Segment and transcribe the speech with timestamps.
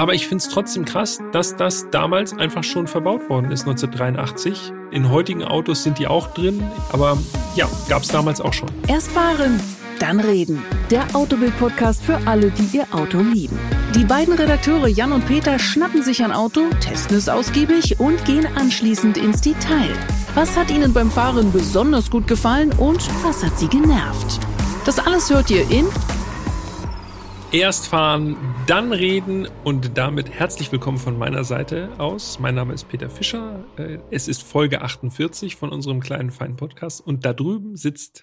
[0.00, 4.72] Aber ich finde es trotzdem krass, dass das damals einfach schon verbaut worden ist, 1983.
[4.92, 7.18] In heutigen Autos sind die auch drin, aber
[7.54, 8.70] ja, gab es damals auch schon.
[8.88, 9.60] Erst fahren,
[9.98, 10.62] dann reden.
[10.90, 13.58] Der Autobild-Podcast für alle, die ihr Auto lieben.
[13.94, 18.48] Die beiden Redakteure Jan und Peter schnappen sich ein Auto, testen es ausgiebig und gehen
[18.56, 19.92] anschließend ins Detail.
[20.34, 24.40] Was hat ihnen beim Fahren besonders gut gefallen und was hat sie genervt?
[24.86, 25.84] Das alles hört ihr in
[27.52, 28.36] Erst fahren,
[28.70, 32.38] dann reden und damit herzlich willkommen von meiner Seite aus.
[32.38, 33.64] Mein Name ist Peter Fischer.
[33.76, 38.22] Äh, es ist Folge 48 von unserem kleinen feinen Podcast und da drüben sitzt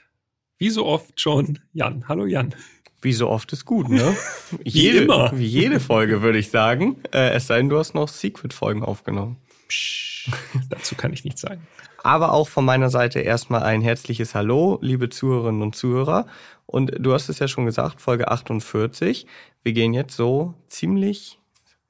[0.57, 2.07] wie so oft schon Jan.
[2.07, 2.55] Hallo Jan.
[3.01, 4.15] Wie so oft ist gut, ne?
[4.63, 5.37] wie jede, immer.
[5.37, 6.95] Wie jede Folge, würde ich sagen.
[7.11, 9.35] Äh, es sei denn, du hast noch Secret-Folgen aufgenommen.
[9.67, 10.31] Psch,
[10.69, 11.67] dazu kann ich nichts sagen.
[12.03, 16.25] Aber auch von meiner Seite erstmal ein herzliches Hallo, liebe Zuhörerinnen und Zuhörer.
[16.67, 19.25] Und du hast es ja schon gesagt, Folge 48.
[19.63, 21.39] Wir gehen jetzt so ziemlich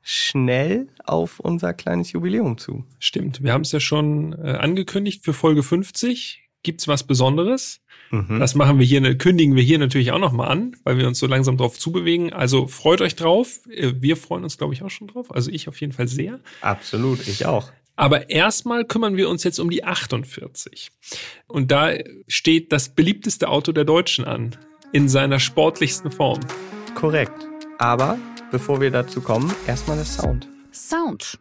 [0.02, 2.86] schnell auf unser kleines Jubiläum zu.
[2.98, 6.44] Stimmt, wir haben es ja schon äh, angekündigt für Folge 50.
[6.64, 7.82] Gibt's was Besonderes?
[8.12, 8.40] Mhm.
[8.40, 11.28] Das machen wir hier, kündigen wir hier natürlich auch nochmal an, weil wir uns so
[11.28, 12.32] langsam drauf zubewegen.
[12.32, 13.60] Also freut euch drauf.
[13.70, 15.34] Äh, wir freuen uns, glaube ich, auch schon drauf.
[15.34, 16.40] Also ich auf jeden Fall sehr.
[16.62, 17.72] Absolut, ich auch.
[17.98, 20.92] Aber erstmal kümmern wir uns jetzt um die 48.
[21.48, 21.94] Und da
[22.28, 24.56] steht das beliebteste Auto der Deutschen an
[24.92, 26.40] in seiner sportlichsten Form.
[26.96, 27.48] Korrekt.
[27.78, 28.18] Aber
[28.52, 30.48] bevor wir dazu kommen, erstmal das Sound.
[30.72, 31.40] Sound.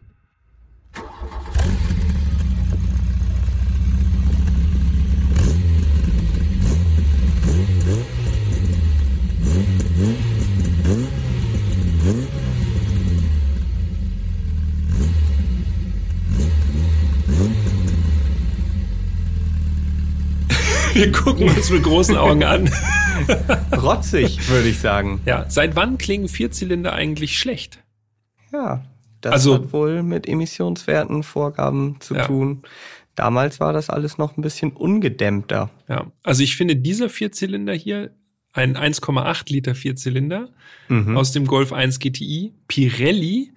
[20.97, 22.71] Wir gucken uns mit großen Augen an.
[23.77, 25.21] Rotzig, würde ich sagen.
[25.27, 27.83] Ja, seit wann klingen Vierzylinder eigentlich schlecht?
[28.51, 28.83] Ja,
[29.21, 32.27] das also, hat wohl mit Emissionswerten, Vorgaben zu ja.
[32.27, 32.63] tun.
[33.15, 35.69] Damals war das alles noch ein bisschen ungedämmter.
[35.87, 38.13] Ja, also ich finde dieser Vierzylinder hier,
[38.55, 40.49] ein 1,8 Liter Vierzylinder
[40.89, 41.15] mhm.
[41.15, 43.53] aus dem Golf 1 GTI, Pirelli,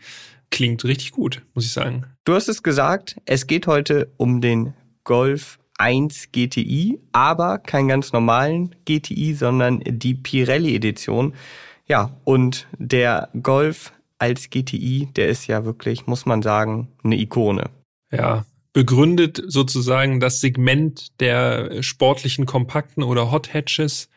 [0.52, 2.04] klingt richtig gut, muss ich sagen.
[2.26, 4.74] Du hast es gesagt, es geht heute um den
[5.06, 11.34] Golf 1 GTI, aber keinen ganz normalen GTI, sondern die Pirelli Edition.
[11.88, 17.70] Ja, und der Golf als GTI, der ist ja wirklich, muss man sagen, eine Ikone.
[18.12, 24.10] Ja, begründet sozusagen das Segment der sportlichen Kompakten oder Hot Hatches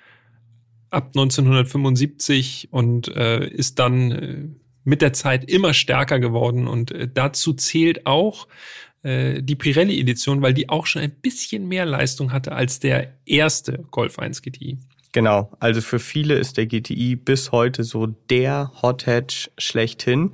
[0.90, 4.48] ab 1975 und äh, ist dann äh,
[4.84, 8.46] mit der Zeit immer stärker geworden und äh, dazu zählt auch
[9.02, 13.84] äh, die Pirelli-Edition, weil die auch schon ein bisschen mehr Leistung hatte als der erste
[13.90, 14.78] Golf 1 GTI.
[15.12, 20.32] Genau, also für viele ist der GTI bis heute so der Hot Hatch schlechthin.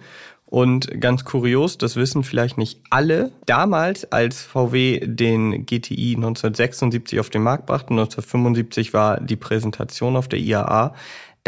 [0.50, 7.28] Und ganz kurios, das wissen vielleicht nicht alle, damals als VW den GTI 1976 auf
[7.28, 10.94] den Markt brachte, 1975 war die Präsentation auf der IAA,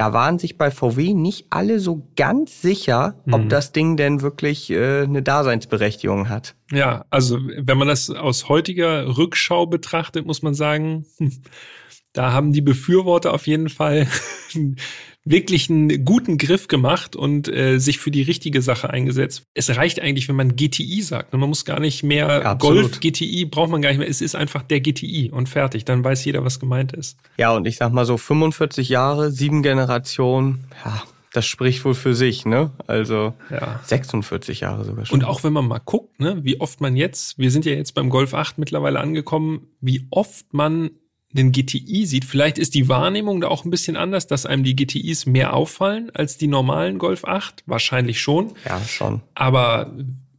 [0.01, 3.49] da waren sich bei VW nicht alle so ganz sicher, ob mhm.
[3.51, 6.55] das Ding denn wirklich äh, eine Daseinsberechtigung hat.
[6.73, 11.05] Ja, also wenn man das aus heutiger Rückschau betrachtet, muss man sagen,
[12.15, 14.07] da haben die Befürworter auf jeden Fall
[15.25, 19.43] wirklich einen guten Griff gemacht und äh, sich für die richtige Sache eingesetzt.
[19.55, 21.33] Es reicht eigentlich, wenn man GTI sagt.
[21.33, 22.83] Man muss gar nicht mehr Absolut.
[22.83, 24.09] Golf GTI braucht man gar nicht mehr.
[24.09, 25.85] Es ist einfach der GTI und fertig.
[25.85, 27.19] Dann weiß jeder, was gemeint ist.
[27.37, 32.15] Ja, und ich sag mal so 45 Jahre, sieben Generationen, ja, das spricht wohl für
[32.15, 32.73] sich, ne?
[32.87, 33.81] Also ja.
[33.85, 35.21] 46 Jahre sogar schon.
[35.21, 37.95] Und auch wenn man mal guckt, ne, wie oft man jetzt, wir sind ja jetzt
[37.95, 40.91] beim Golf 8 mittlerweile angekommen, wie oft man
[41.33, 44.75] den GTI sieht, vielleicht ist die Wahrnehmung da auch ein bisschen anders, dass einem die
[44.75, 47.63] GTIs mehr auffallen als die normalen Golf 8.
[47.67, 48.53] Wahrscheinlich schon.
[48.65, 49.23] Ja, schon.
[49.35, 49.95] Aber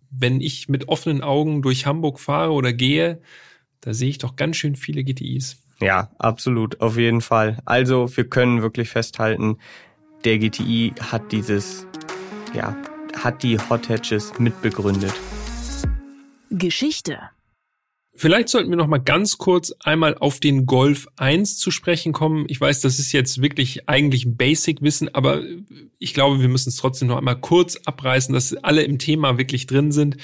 [0.10, 3.22] wenn ich mit offenen Augen durch Hamburg fahre oder gehe,
[3.80, 5.58] da sehe ich doch ganz schön viele GTIs.
[5.80, 7.58] Ja, absolut, auf jeden Fall.
[7.66, 9.58] Also wir können wirklich festhalten,
[10.26, 11.88] der GTI hat dieses,
[12.54, 12.78] ja,
[13.18, 15.14] hat die Hot Hatches mitbegründet.
[16.52, 17.18] Geschichte
[18.14, 22.46] Vielleicht sollten wir noch mal ganz kurz einmal auf den Golf 1 zu sprechen kommen.
[22.50, 25.42] Ich weiß, das ist jetzt wirklich eigentlich Basic-Wissen, aber
[25.98, 29.66] ich glaube, wir müssen es trotzdem noch einmal kurz abreißen, dass alle im Thema wirklich
[29.66, 30.18] drin sind.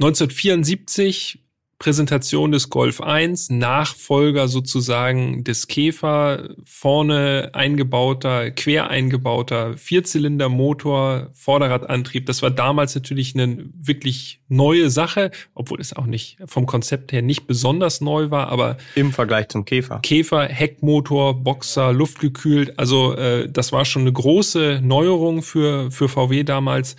[0.00, 1.41] 1974
[1.82, 12.26] Präsentation des Golf 1, Nachfolger sozusagen des Käfer, vorne eingebauter, quer eingebauter Vierzylindermotor, Vorderradantrieb.
[12.26, 17.20] Das war damals natürlich eine wirklich neue Sache, obwohl es auch nicht vom Konzept her
[17.20, 19.98] nicht besonders neu war, aber im Vergleich zum Käfer.
[20.04, 26.44] Käfer, Heckmotor, Boxer, luftgekühlt, also äh, das war schon eine große Neuerung für für VW
[26.44, 26.94] damals.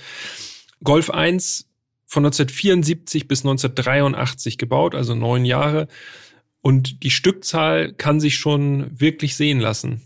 [0.83, 1.69] Golf 1
[2.13, 5.87] von 1974 bis 1983 gebaut, also neun Jahre.
[6.61, 10.03] Und die Stückzahl kann sich schon wirklich sehen lassen.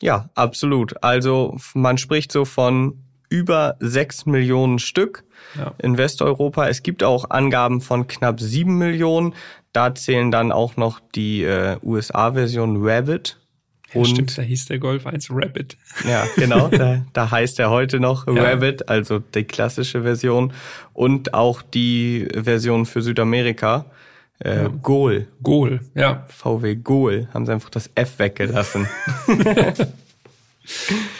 [0.00, 1.04] Ja, absolut.
[1.04, 5.22] Also man spricht so von über sechs Millionen Stück
[5.56, 5.72] ja.
[5.78, 6.66] in Westeuropa.
[6.66, 9.32] Es gibt auch Angaben von knapp sieben Millionen.
[9.72, 13.38] Da zählen dann auch noch die äh, USA-Version Rabbit
[13.94, 15.76] ja, und stimmt, da hieß der Golf 1 Rabbit.
[16.08, 18.42] Ja, genau, da, da heißt er heute noch ja.
[18.42, 20.52] Rabbit, also die klassische Version
[20.92, 23.86] und auch die Version für Südamerika.
[24.40, 24.68] Äh, ja.
[24.68, 25.28] Gol.
[25.42, 26.26] Gol, ja.
[26.28, 27.28] VW Gol.
[27.32, 28.88] Haben sie einfach das F weggelassen.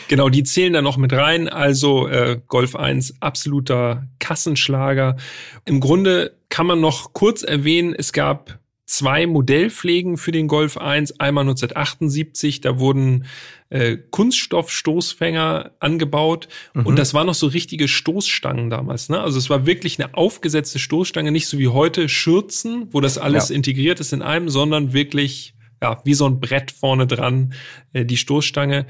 [0.08, 1.48] genau, die zählen da noch mit rein.
[1.48, 5.16] Also äh, Golf 1 absoluter Kassenschlager.
[5.64, 11.20] Im Grunde kann man noch kurz erwähnen, es gab zwei Modellpflegen für den Golf 1.
[11.20, 13.26] Einmal 1978, da wurden
[13.70, 16.86] äh, Kunststoffstoßfänger angebaut mhm.
[16.86, 19.08] und das waren noch so richtige Stoßstangen damals.
[19.08, 19.20] Ne?
[19.20, 23.48] Also es war wirklich eine aufgesetzte Stoßstange, nicht so wie heute Schürzen, wo das alles
[23.48, 23.54] ja.
[23.54, 27.54] integriert ist in einem, sondern wirklich ja wie so ein Brett vorne dran
[27.92, 28.86] äh, die Stoßstange.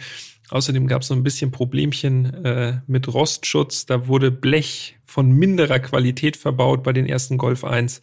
[0.51, 3.87] Außerdem gab es so ein bisschen Problemchen äh, mit Rostschutz.
[3.87, 8.01] Da wurde Blech von minderer Qualität verbaut bei den ersten Golf 1.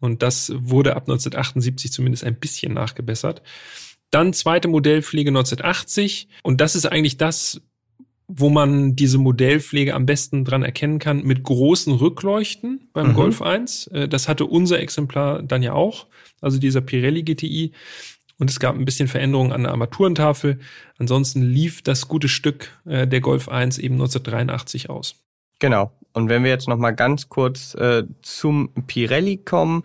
[0.00, 3.42] Und das wurde ab 1978 zumindest ein bisschen nachgebessert.
[4.10, 6.28] Dann zweite Modellpflege 1980.
[6.42, 7.60] Und das ist eigentlich das,
[8.28, 13.14] wo man diese Modellpflege am besten dran erkennen kann, mit großen Rückleuchten beim mhm.
[13.14, 13.88] Golf 1.
[13.88, 16.06] Äh, das hatte unser Exemplar dann ja auch,
[16.40, 17.72] also dieser Pirelli GTI.
[18.38, 20.58] Und es gab ein bisschen Veränderungen an der Armaturentafel.
[20.98, 25.16] Ansonsten lief das gute Stück äh, der Golf 1 eben 1983 aus.
[25.58, 25.92] Genau.
[26.16, 29.82] Und wenn wir jetzt noch mal ganz kurz äh, zum Pirelli kommen,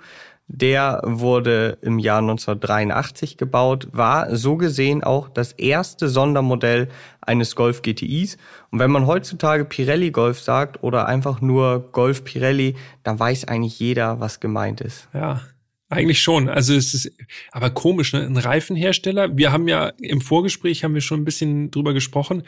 [0.47, 6.87] der wurde im Jahr 1983 gebaut, war so gesehen auch das erste Sondermodell
[7.19, 8.37] eines Golf GTIs.
[8.69, 13.77] Und wenn man heutzutage Pirelli Golf sagt oder einfach nur Golf Pirelli, dann weiß eigentlich
[13.79, 15.09] jeder, was gemeint ist.
[15.13, 15.41] Ja,
[15.89, 16.47] eigentlich schon.
[16.47, 17.11] Also es ist
[17.51, 18.21] aber komisch, ne?
[18.21, 19.35] Ein Reifenhersteller.
[19.37, 22.43] Wir haben ja im Vorgespräch haben wir schon ein bisschen drüber gesprochen.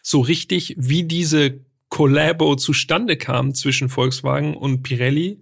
[0.00, 1.60] So richtig, wie diese
[1.92, 5.40] Collabo zustande kam zwischen Volkswagen und Pirelli,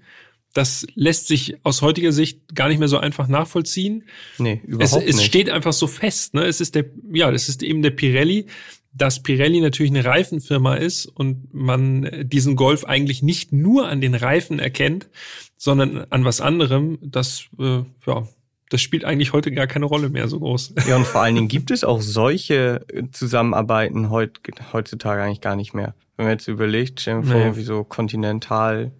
[0.52, 4.02] das lässt sich aus heutiger Sicht gar nicht mehr so einfach nachvollziehen.
[4.36, 5.26] Nee, überhaupt es, es nicht.
[5.26, 6.34] steht einfach so fest.
[6.34, 6.42] Ne?
[6.42, 8.46] Es ist der, ja, es ist eben der Pirelli,
[8.92, 14.16] dass Pirelli natürlich eine Reifenfirma ist und man diesen Golf eigentlich nicht nur an den
[14.16, 15.08] Reifen erkennt,
[15.56, 16.98] sondern an was anderem.
[17.00, 18.26] Das, äh, ja,
[18.70, 20.74] das spielt eigentlich heute gar keine Rolle mehr so groß.
[20.88, 24.40] Ja, und vor allen Dingen gibt es auch solche Zusammenarbeiten heut,
[24.72, 25.94] heutzutage eigentlich gar nicht mehr.
[26.16, 28.92] Wenn man jetzt überlegt, stellen wir vor, wie so Continental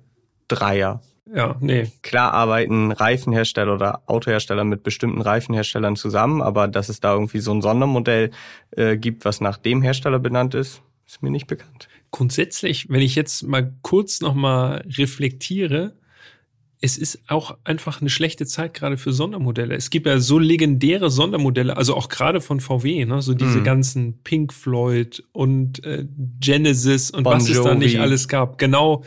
[0.48, 1.00] Dreier.
[1.32, 1.90] Ja, nee.
[2.02, 7.52] Klar arbeiten Reifenhersteller oder Autohersteller mit bestimmten Reifenherstellern zusammen, aber dass es da irgendwie so
[7.52, 8.30] ein Sondermodell
[8.72, 11.88] äh, gibt, was nach dem Hersteller benannt ist, ist mir nicht bekannt.
[12.10, 15.92] Grundsätzlich, wenn ich jetzt mal kurz nochmal reflektiere,
[16.82, 19.74] es ist auch einfach eine schlechte Zeit gerade für Sondermodelle.
[19.74, 23.20] Es gibt ja so legendäre Sondermodelle, also auch gerade von VW, ne?
[23.20, 23.64] so diese mm.
[23.64, 26.06] ganzen Pink Floyd und äh,
[26.40, 28.56] Genesis und bon was es da nicht alles gab.
[28.56, 29.04] Genau,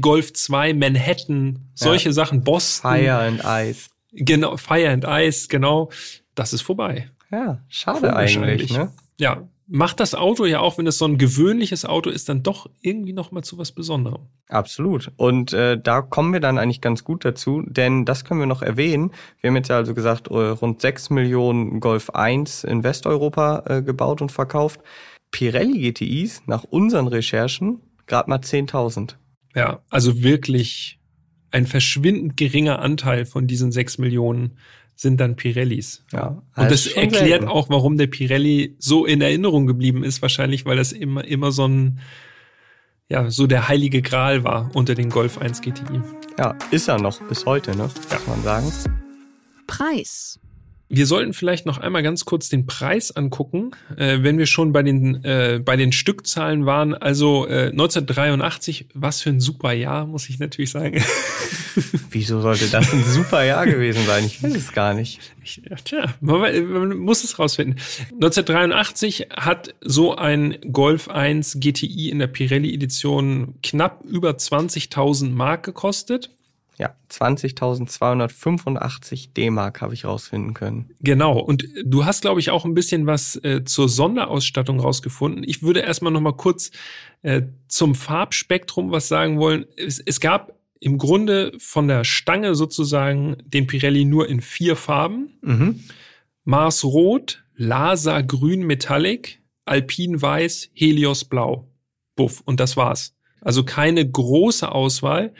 [0.00, 2.12] Golf 2, Manhattan, solche ja.
[2.12, 2.90] Sachen, Boston.
[2.90, 3.88] Fire and Ice.
[4.12, 5.90] Genau, Fire and Ice, genau.
[6.34, 7.08] Das ist vorbei.
[7.30, 8.92] Ja, schade eigentlich, eigentlich, ne?
[9.16, 12.68] Ja, macht das Auto ja auch, wenn es so ein gewöhnliches Auto ist, dann doch
[12.82, 14.28] irgendwie noch mal zu was Besonderem.
[14.48, 15.10] Absolut.
[15.16, 18.60] Und äh, da kommen wir dann eigentlich ganz gut dazu, denn das können wir noch
[18.60, 19.12] erwähnen.
[19.40, 23.82] Wir haben jetzt ja also gesagt, äh, rund 6 Millionen Golf 1 in Westeuropa äh,
[23.82, 24.80] gebaut und verkauft.
[25.30, 29.14] Pirelli GTIs nach unseren Recherchen gerade mal 10.000.
[29.54, 31.00] Ja, also wirklich
[31.50, 34.58] ein verschwindend geringer Anteil von diesen 6 Millionen
[34.94, 36.04] sind dann Pirellis.
[36.12, 37.48] Ja, und das erklärt selten.
[37.48, 40.22] auch, warum der Pirelli so in Erinnerung geblieben ist.
[40.22, 42.00] Wahrscheinlich, weil das immer, immer so ein,
[43.08, 46.00] ja, so der heilige Gral war unter den Golf 1 GTI.
[46.38, 47.90] Ja, ist er noch bis heute, ne?
[48.10, 48.18] Ja.
[48.18, 48.72] Muss man sagen.
[49.66, 50.38] Preis.
[50.94, 54.82] Wir sollten vielleicht noch einmal ganz kurz den Preis angucken, äh, wenn wir schon bei
[54.82, 56.92] den, äh, bei den Stückzahlen waren.
[56.92, 61.02] Also äh, 1983, was für ein super Jahr, muss ich natürlich sagen.
[62.10, 64.26] Wieso sollte das ein super Jahr gewesen sein?
[64.26, 65.18] Ich weiß es gar nicht.
[65.42, 67.80] Ich, ja, tja, man, man muss es rausfinden.
[68.12, 76.28] 1983 hat so ein Golf 1 GTI in der Pirelli-Edition knapp über 20.000 Mark gekostet.
[76.78, 80.90] Ja, 20.285 D-Mark habe ich rausfinden können.
[81.00, 81.38] Genau.
[81.38, 85.44] Und du hast, glaube ich, auch ein bisschen was äh, zur Sonderausstattung rausgefunden.
[85.46, 86.70] Ich würde erstmal noch mal kurz
[87.22, 89.66] äh, zum Farbspektrum was sagen wollen.
[89.76, 95.38] Es, es gab im Grunde von der Stange sozusagen den Pirelli nur in vier Farben.
[95.42, 95.80] Mhm.
[96.44, 101.68] Mars Rot, Lasa Grün Metallic, Alpin Weiß, Helios Blau.
[102.16, 102.42] Buff.
[102.44, 103.14] Und das war's.
[103.40, 105.32] Also keine große Auswahl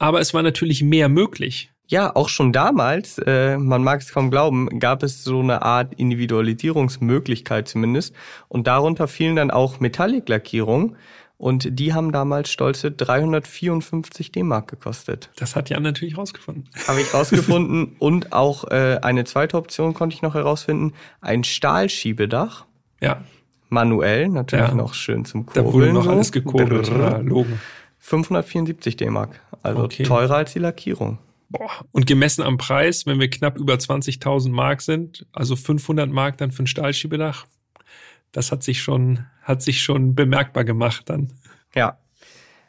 [0.00, 1.70] aber es war natürlich mehr möglich.
[1.86, 5.92] Ja, auch schon damals, äh, man mag es kaum glauben, gab es so eine Art
[5.94, 8.14] Individualisierungsmöglichkeit zumindest.
[8.48, 10.96] Und darunter fielen dann auch Metallic-Lackierungen.
[11.36, 15.30] Und die haben damals stolze 354 D-Mark gekostet.
[15.36, 16.68] Das hat Jan natürlich rausgefunden.
[16.86, 17.96] Habe ich rausgefunden.
[17.98, 20.92] und auch äh, eine zweite Option konnte ich noch herausfinden.
[21.20, 22.66] Ein Stahlschiebedach.
[23.00, 23.22] Ja.
[23.68, 24.74] Manuell, natürlich ja.
[24.74, 25.66] noch schön zum Kurbeln.
[25.66, 26.10] Da wurde noch so.
[26.10, 26.88] alles gekurbelt.
[26.88, 27.60] Ja, Logen.
[28.00, 29.40] 574 D-Mark.
[29.62, 30.02] Also okay.
[30.02, 31.18] teurer als die Lackierung.
[31.50, 31.70] Boah.
[31.92, 36.52] Und gemessen am Preis, wenn wir knapp über 20.000 Mark sind, also 500 Mark dann
[36.52, 37.46] für ein Stahlschiebedach,
[38.32, 41.32] das hat sich schon, hat sich schon bemerkbar gemacht dann.
[41.74, 41.98] Ja.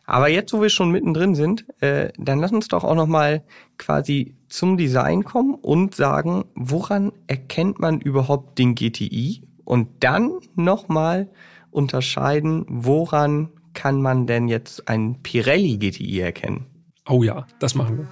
[0.06, 3.44] Aber jetzt, wo wir schon mittendrin sind, äh, dann lass uns doch auch noch mal
[3.78, 9.44] quasi zum Design kommen und sagen, woran erkennt man überhaupt den GTI?
[9.64, 11.30] Und dann noch mal
[11.70, 16.66] unterscheiden, woran kann man denn jetzt ein Pirelli GTI erkennen?
[17.08, 18.08] Oh ja, das machen wir.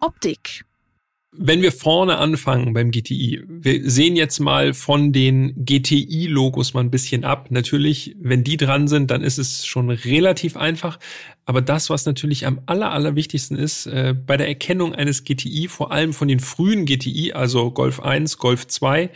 [0.00, 0.64] Optik.
[1.36, 6.92] Wenn wir vorne anfangen beim GTI, wir sehen jetzt mal von den GTI-Logos mal ein
[6.92, 7.50] bisschen ab.
[7.50, 11.00] Natürlich, wenn die dran sind, dann ist es schon relativ einfach.
[11.44, 15.90] Aber das, was natürlich am aller, allerwichtigsten ist, äh, bei der Erkennung eines GTI, vor
[15.90, 19.10] allem von den frühen GTI, also Golf 1, Golf 2,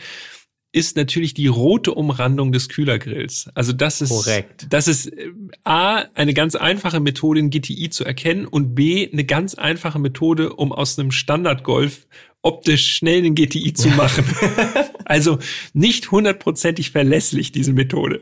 [0.71, 3.49] ist natürlich die rote Umrandung des Kühlergrills.
[3.55, 4.67] Also das ist, Korrekt.
[4.69, 5.31] das ist äh,
[5.63, 10.53] A, eine ganz einfache Methode, in GTI zu erkennen und B, eine ganz einfache Methode,
[10.53, 12.07] um aus einem Standard-Golf
[12.41, 14.23] optisch schnell den GTI zu machen.
[15.05, 15.39] also
[15.73, 18.21] nicht hundertprozentig verlässlich, diese Methode.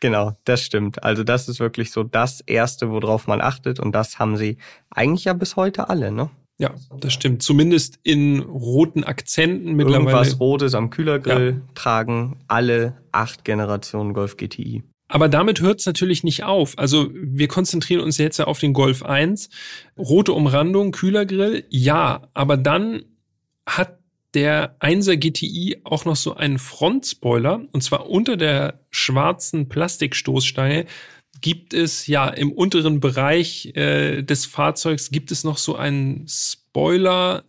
[0.00, 1.02] Genau, das stimmt.
[1.02, 4.58] Also das ist wirklich so das Erste, worauf man achtet und das haben sie
[4.90, 6.30] eigentlich ja bis heute alle, ne?
[6.58, 7.42] Ja, das stimmt.
[7.42, 10.10] Zumindest in roten Akzenten mittlerweile.
[10.10, 11.74] Irgendwas Rotes am Kühlergrill ja.
[11.74, 14.82] tragen alle acht Generationen Golf GTI.
[15.08, 16.78] Aber damit hört es natürlich nicht auf.
[16.78, 19.50] Also wir konzentrieren uns jetzt ja auf den Golf 1.
[19.98, 22.22] Rote Umrandung, Kühlergrill, ja.
[22.34, 23.04] Aber dann
[23.66, 23.98] hat
[24.34, 27.62] der 1er GTI auch noch so einen Frontspoiler.
[27.72, 30.86] Und zwar unter der schwarzen Plastikstoßstange
[31.44, 37.44] gibt es ja im unteren Bereich äh, des Fahrzeugs gibt es noch so einen Spoiler,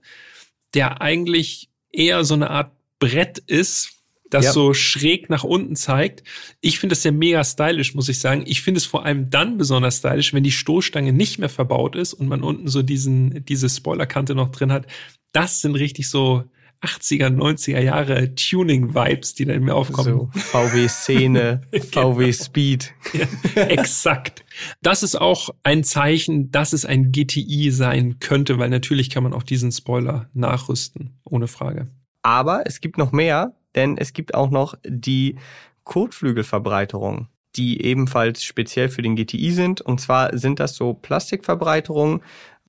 [0.73, 3.91] der eigentlich eher so eine Art Brett ist,
[4.29, 4.51] das ja.
[4.51, 6.23] so schräg nach unten zeigt.
[6.59, 8.43] Ich finde das ja mega stylisch, muss ich sagen.
[8.45, 12.13] Ich finde es vor allem dann besonders stylisch, wenn die Stoßstange nicht mehr verbaut ist
[12.13, 14.87] und man unten so diesen, diese Spoilerkante noch drin hat.
[15.31, 16.43] Das sind richtig so
[16.85, 20.13] 80er, 90er Jahre Tuning-Vibes, die da in mir aufkommen.
[20.13, 21.61] So, VW-Szene,
[21.91, 22.93] VW Speed.
[23.13, 24.45] Ja, exakt.
[24.81, 29.33] Das ist auch ein Zeichen, dass es ein GTI sein könnte, weil natürlich kann man
[29.33, 31.87] auch diesen Spoiler nachrüsten, ohne Frage.
[32.21, 35.35] Aber es gibt noch mehr, denn es gibt auch noch die
[35.83, 39.81] Kotflügelverbreiterung, die ebenfalls speziell für den GTI sind.
[39.81, 42.21] Und zwar sind das so Plastikverbreiterungen,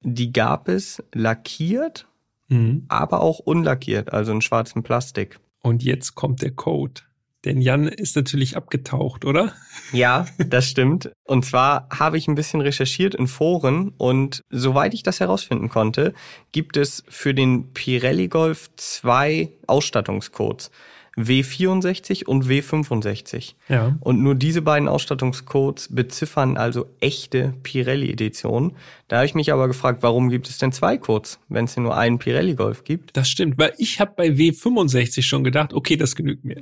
[0.03, 2.07] die gab es lackiert
[2.49, 2.85] mhm.
[2.89, 5.41] aber auch unlackiert, also in schwarzem Plastik.
[5.63, 7.03] Und jetzt kommt der Code.
[7.45, 9.53] Denn Jan ist natürlich abgetaucht, oder?
[9.93, 11.13] Ja, das stimmt.
[11.25, 16.13] Und zwar habe ich ein bisschen recherchiert in Foren und soweit ich das herausfinden konnte,
[16.51, 20.73] gibt es für den Pirelli Golf zwei Ausstattungscodes.
[21.17, 23.55] W64 und W65.
[23.69, 23.97] Ja.
[24.01, 28.73] Und nur diese beiden Ausstattungscodes beziffern also echte Pirelli-Editionen.
[29.09, 31.97] Da habe ich mich aber gefragt, warum gibt es denn zwei Codes, wenn es nur
[31.97, 33.17] einen Pirelli-Golf gibt?
[33.17, 36.59] Das stimmt, weil ich habe bei W65 schon gedacht, okay, das genügt mir.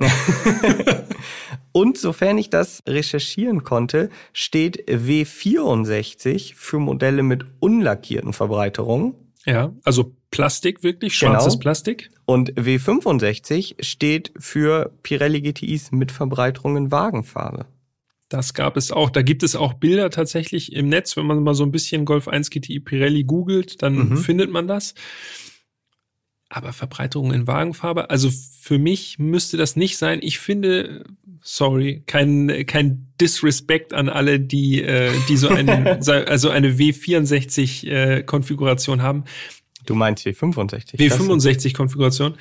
[1.73, 9.15] und sofern ich das recherchieren konnte, steht W64 für Modelle mit unlackierten Verbreiterungen.
[9.45, 11.61] Ja, also Plastik wirklich, schwarzes genau.
[11.61, 12.11] Plastik.
[12.25, 17.65] Und W65 steht für Pirelli GTIs mit Verbreiterung in Wagenfarbe.
[18.29, 19.09] Das gab es auch.
[19.09, 21.15] Da gibt es auch Bilder tatsächlich im Netz.
[21.15, 24.17] Wenn man mal so ein bisschen Golf 1 GTI Pirelli googelt, dann mhm.
[24.17, 24.95] findet man das.
[26.49, 28.29] Aber Verbreiterung in Wagenfarbe, also
[28.61, 30.19] für mich müsste das nicht sein.
[30.21, 31.03] Ich finde,
[31.41, 39.01] sorry, kein, kein Disrespect an alle, die, äh, die so eine, also eine W64-Konfiguration äh,
[39.01, 39.23] haben.
[39.85, 40.97] Du meinst W65?
[40.97, 42.35] W65-Konfiguration.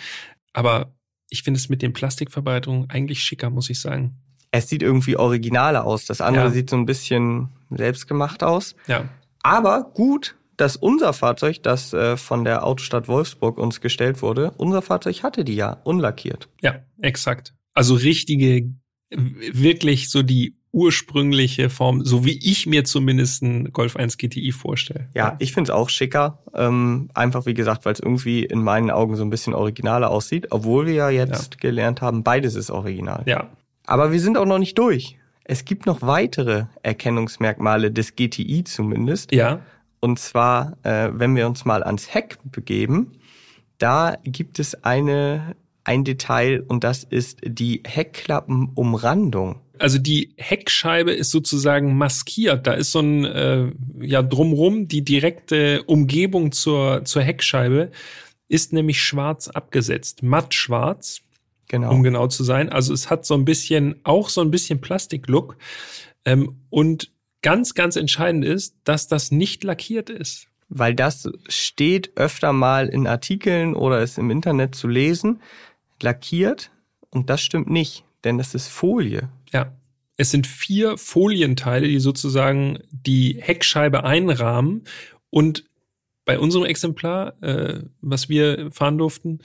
[0.53, 0.95] Aber
[1.29, 4.17] ich finde es mit den Plastikverbreiterungen eigentlich schicker, muss ich sagen.
[4.51, 6.07] Es sieht irgendwie originaler aus.
[6.07, 6.51] Das andere ja.
[6.51, 8.77] sieht so ein bisschen selbstgemacht aus.
[8.87, 9.09] Ja.
[9.43, 14.83] Aber gut, dass unser Fahrzeug, das äh, von der Autostadt Wolfsburg uns gestellt wurde, unser
[14.83, 16.49] Fahrzeug hatte die ja unlackiert.
[16.63, 17.55] Ja, exakt.
[17.73, 18.73] Also richtige,
[19.11, 25.09] wirklich so die ursprüngliche Form, so wie ich mir zumindest einen Golf 1 GTI vorstelle.
[25.14, 26.38] Ja, ich finde es auch schicker.
[26.52, 30.49] Ähm, einfach wie gesagt, weil es irgendwie in meinen Augen so ein bisschen originaler aussieht,
[30.50, 31.61] obwohl wir ja jetzt ja.
[31.61, 33.23] gelernt haben, beides ist original.
[33.26, 33.49] Ja.
[33.87, 35.16] Aber wir sind auch noch nicht durch.
[35.45, 39.33] Es gibt noch weitere Erkennungsmerkmale des GTI zumindest.
[39.33, 39.61] Ja.
[40.00, 43.12] Und zwar, äh, wenn wir uns mal ans Heck begeben,
[43.78, 45.54] da gibt es eine,
[45.85, 49.61] ein Detail und das ist die Heckklappenumrandung.
[49.78, 52.66] Also die Heckscheibe ist sozusagen maskiert.
[52.66, 57.90] Da ist so ein äh, ja drumrum die direkte Umgebung zur zur Heckscheibe
[58.49, 61.21] ist nämlich schwarz abgesetzt, matt schwarz.
[61.69, 61.90] Genau.
[61.90, 62.69] Um genau zu sein.
[62.69, 65.57] Also es hat so ein bisschen auch so ein bisschen Plastiklook
[66.25, 67.11] ähm, und
[67.43, 70.49] ganz ganz entscheidend ist, dass das nicht lackiert ist.
[70.69, 75.40] Weil das steht öfter mal in Artikeln oder ist im Internet zu lesen,
[76.00, 76.71] lackiert
[77.11, 79.28] und das stimmt nicht, denn das ist Folie.
[79.52, 79.73] Ja.
[80.16, 84.85] Es sind vier Folienteile, die sozusagen die Heckscheibe einrahmen.
[85.31, 85.64] Und
[86.25, 89.40] bei unserem Exemplar, äh, was wir fahren durften,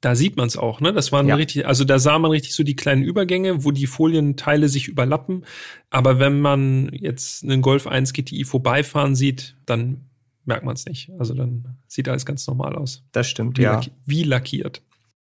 [0.00, 0.92] da sieht man es auch, ne?
[0.92, 1.34] Das waren ja.
[1.34, 5.46] richtig, also da sah man richtig so die kleinen Übergänge, wo die Folienteile sich überlappen.
[5.88, 10.02] Aber wenn man jetzt einen Golf 1 GTI vorbeifahren sieht, dann
[10.44, 11.10] merkt man es nicht.
[11.18, 13.02] Also dann sieht alles ganz normal aus.
[13.12, 13.74] Das stimmt, wie ja.
[13.74, 14.82] Lacki wie lackiert.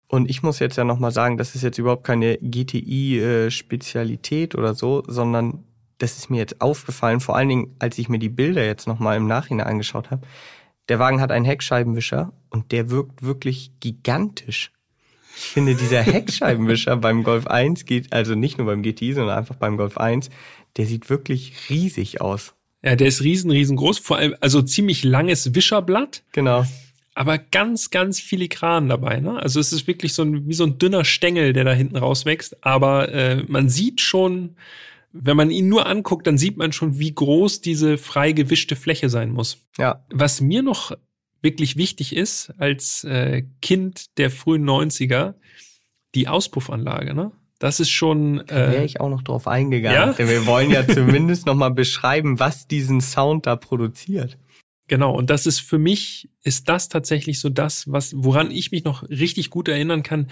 [0.08, 5.04] Und ich muss jetzt ja nochmal sagen, das ist jetzt überhaupt keine GTI-Spezialität oder so,
[5.08, 5.66] sondern
[5.98, 9.18] das ist mir jetzt aufgefallen, vor allen Dingen, als ich mir die Bilder jetzt nochmal
[9.18, 10.26] im Nachhinein angeschaut habe.
[10.88, 14.72] Der Wagen hat einen Heckscheibenwischer und der wirkt wirklich gigantisch.
[15.36, 19.56] Ich finde, dieser Heckscheibenwischer beim Golf 1 geht, also nicht nur beim GTI, sondern einfach
[19.56, 20.30] beim Golf 1,
[20.78, 22.54] der sieht wirklich riesig aus.
[22.82, 26.24] Ja, der ist riesen, riesengroß, vor allem, also ziemlich langes Wischerblatt.
[26.32, 26.64] Genau
[27.18, 29.20] aber ganz, ganz filigran dabei.
[29.20, 29.42] Ne?
[29.42, 32.64] Also es ist wirklich so ein, wie so ein dünner Stängel, der da hinten rauswächst.
[32.64, 34.56] Aber äh, man sieht schon,
[35.12, 39.10] wenn man ihn nur anguckt, dann sieht man schon, wie groß diese frei gewischte Fläche
[39.10, 39.58] sein muss.
[39.80, 40.06] Ja.
[40.12, 40.92] Was mir noch
[41.42, 45.34] wirklich wichtig ist, als äh, Kind der frühen 90er,
[46.14, 47.32] die Auspuffanlage, ne?
[47.60, 48.48] Das ist schon.
[48.48, 50.10] Äh, Wäre ich auch noch drauf eingegangen.
[50.10, 50.14] Ja?
[50.14, 54.38] Denn wir wollen ja zumindest noch mal beschreiben, was diesen Sound da produziert.
[54.88, 58.86] Genau, und das ist für mich, ist das tatsächlich so das, was, woran ich mich
[58.86, 60.32] noch richtig gut erinnern kann,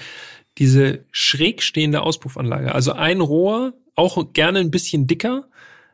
[0.57, 2.73] diese schräg stehende Auspuffanlage.
[2.73, 5.49] Also ein Rohr, auch gerne ein bisschen dicker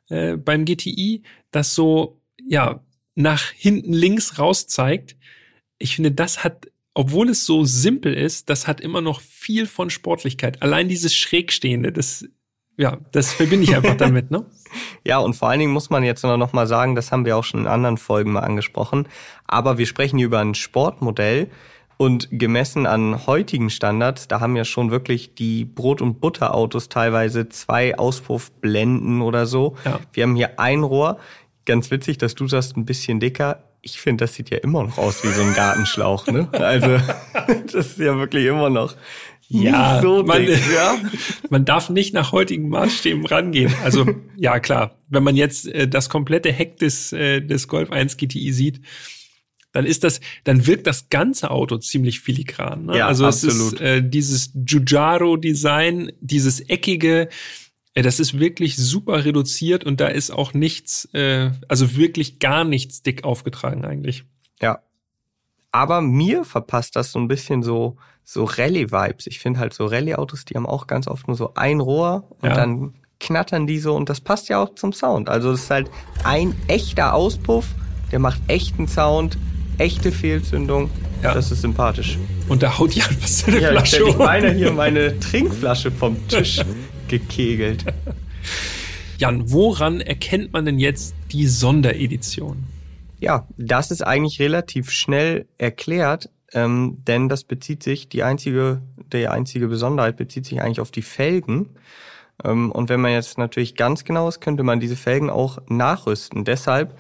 [0.09, 2.83] äh, beim GTI, das so, ja,
[3.15, 5.17] nach hinten links raus zeigt.
[5.79, 9.89] Ich finde, das hat, obwohl es so simpel ist, das hat immer noch viel von
[9.89, 10.62] Sportlichkeit.
[10.62, 12.27] Allein dieses Schrägstehende, das
[12.77, 14.45] ja, das verbinde ich einfach damit, ne?
[15.03, 17.43] Ja, und vor allen Dingen muss man jetzt noch mal sagen, das haben wir auch
[17.43, 19.07] schon in anderen Folgen mal angesprochen,
[19.45, 21.49] aber wir sprechen hier über ein Sportmodell
[22.01, 27.47] und gemessen an heutigen Standards, da haben ja schon wirklich die Brot- und Butterautos teilweise
[27.49, 29.75] zwei Auspuffblenden oder so.
[29.86, 29.99] Ja.
[30.12, 31.19] Wir haben hier ein Rohr,
[31.65, 33.65] ganz witzig, dass du sagst, ein bisschen dicker.
[33.81, 36.47] Ich finde, das sieht ja immer noch aus wie so ein Gartenschlauch, ne?
[36.53, 36.97] Also,
[37.65, 38.95] das ist ja wirklich immer noch
[39.51, 40.99] ja, so man, ja,
[41.49, 43.73] man darf nicht nach heutigen Maßstäben rangehen.
[43.83, 44.05] Also
[44.37, 48.51] ja, klar, wenn man jetzt äh, das komplette Heck des, äh, des Golf 1 GTI
[48.53, 48.81] sieht,
[49.73, 52.85] dann ist das, dann wirkt das ganze Auto ziemlich filigran.
[52.85, 52.97] Ne?
[52.97, 53.55] Ja, also absolut.
[53.55, 57.29] es ist äh, dieses Giugiaro-Design, dieses eckige,
[57.93, 62.63] äh, das ist wirklich super reduziert und da ist auch nichts, äh, also wirklich gar
[62.63, 64.23] nichts dick aufgetragen eigentlich.
[64.61, 64.83] Ja.
[65.71, 69.27] Aber mir verpasst das so ein bisschen so so Rallye-Vibes.
[69.27, 72.49] Ich finde halt so Rallye-Autos, die haben auch ganz oft nur so ein Rohr und
[72.49, 72.55] ja.
[72.55, 75.29] dann knattern die so und das passt ja auch zum Sound.
[75.29, 75.91] Also es ist halt
[76.23, 77.65] ein echter Auspuff,
[78.12, 79.38] der macht echten Sound,
[79.77, 80.89] echte Fehlzündung.
[81.21, 81.34] Ja.
[81.36, 82.17] Das ist sympathisch.
[82.49, 86.62] Und da haut Jan was der ja, Flasche ich meine hier meine Trinkflasche vom Tisch
[87.07, 87.86] gekegelt.
[89.19, 92.63] Jan, woran erkennt man denn jetzt die Sonderedition?
[93.21, 98.81] Ja, das ist eigentlich relativ schnell erklärt ähm, denn das bezieht sich, die einzige,
[99.13, 101.69] die einzige Besonderheit bezieht sich eigentlich auf die Felgen.
[102.43, 106.43] Ähm, und wenn man jetzt natürlich ganz genau ist, könnte man diese Felgen auch nachrüsten.
[106.43, 106.97] Deshalb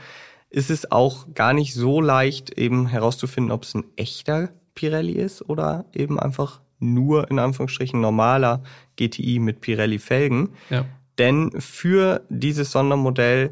[0.49, 5.47] ist es auch gar nicht so leicht, eben herauszufinden, ob es ein echter Pirelli ist
[5.49, 8.63] oder eben einfach nur in Anführungsstrichen normaler
[8.95, 10.49] GTI mit Pirelli-Felgen.
[10.69, 10.85] Ja.
[11.17, 13.51] Denn für dieses Sondermodell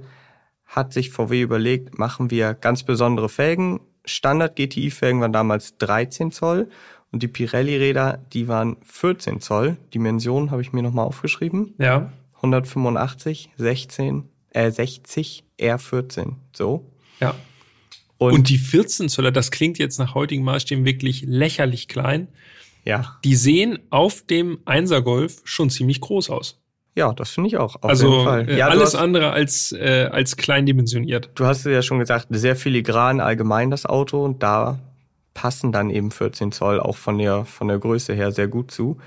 [0.70, 6.70] hat sich VW überlegt, machen wir ganz besondere Felgen, Standard-GTI-Felgen waren damals 13 Zoll
[7.12, 9.78] und die Pirelli-Räder, die waren 14 Zoll.
[9.94, 11.74] Dimensionen habe ich mir nochmal aufgeschrieben.
[11.80, 12.12] Ja.
[12.36, 16.36] 185, 16, äh 60, R14.
[16.54, 16.86] So.
[17.20, 17.36] Ja.
[18.18, 22.28] Und, und die 14 Zöller, das klingt jetzt nach heutigen Maßstäben wirklich lächerlich klein.
[22.86, 23.18] Ja.
[23.24, 26.60] Die sehen auf dem Einser-Golf schon ziemlich groß aus.
[27.00, 27.76] Ja, das finde ich auch.
[27.78, 28.50] Auf also jeden Fall.
[28.50, 31.30] Äh, Ja, alles hast- andere als, äh, als klein dimensioniert.
[31.36, 34.80] Du hast es ja schon gesagt, sehr filigran allgemein das Auto und da
[35.34, 38.98] passen dann eben 14 Zoll auch von der, von der Größe her sehr gut zu.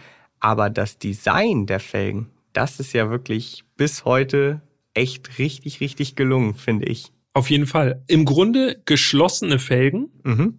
[0.41, 4.63] Aber das Design der Felgen, das ist ja wirklich bis heute
[4.95, 7.13] echt richtig, richtig gelungen, finde ich.
[7.35, 8.03] Auf jeden Fall.
[8.07, 10.09] Im Grunde geschlossene Felgen.
[10.25, 10.59] Mhm.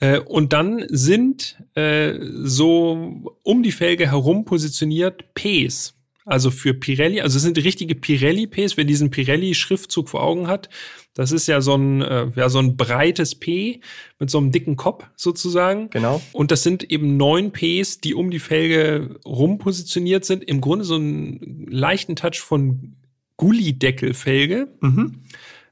[0.00, 5.94] Äh, und dann sind äh, so um die Felge herum positioniert Ps.
[6.30, 10.68] Also für Pirelli, also es sind richtige Pirelli-Ps, wer diesen Pirelli-Schriftzug vor Augen hat.
[11.12, 13.80] Das ist ja so ein, äh, ja, so ein breites P
[14.20, 15.90] mit so einem dicken Kopf sozusagen.
[15.90, 16.22] Genau.
[16.32, 20.44] Und das sind eben neun Ps, die um die Felge rum positioniert sind.
[20.44, 22.94] Im Grunde so einen leichten Touch von
[23.36, 24.68] Gullideckelfelge.
[24.82, 25.24] Mhm.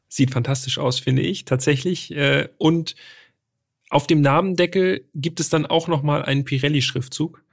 [0.08, 2.10] Sieht fantastisch aus, finde ich, tatsächlich.
[2.10, 2.96] Äh, Und
[3.90, 7.44] auf dem Namendeckel gibt es dann auch noch mal einen Pirelli-Schriftzug.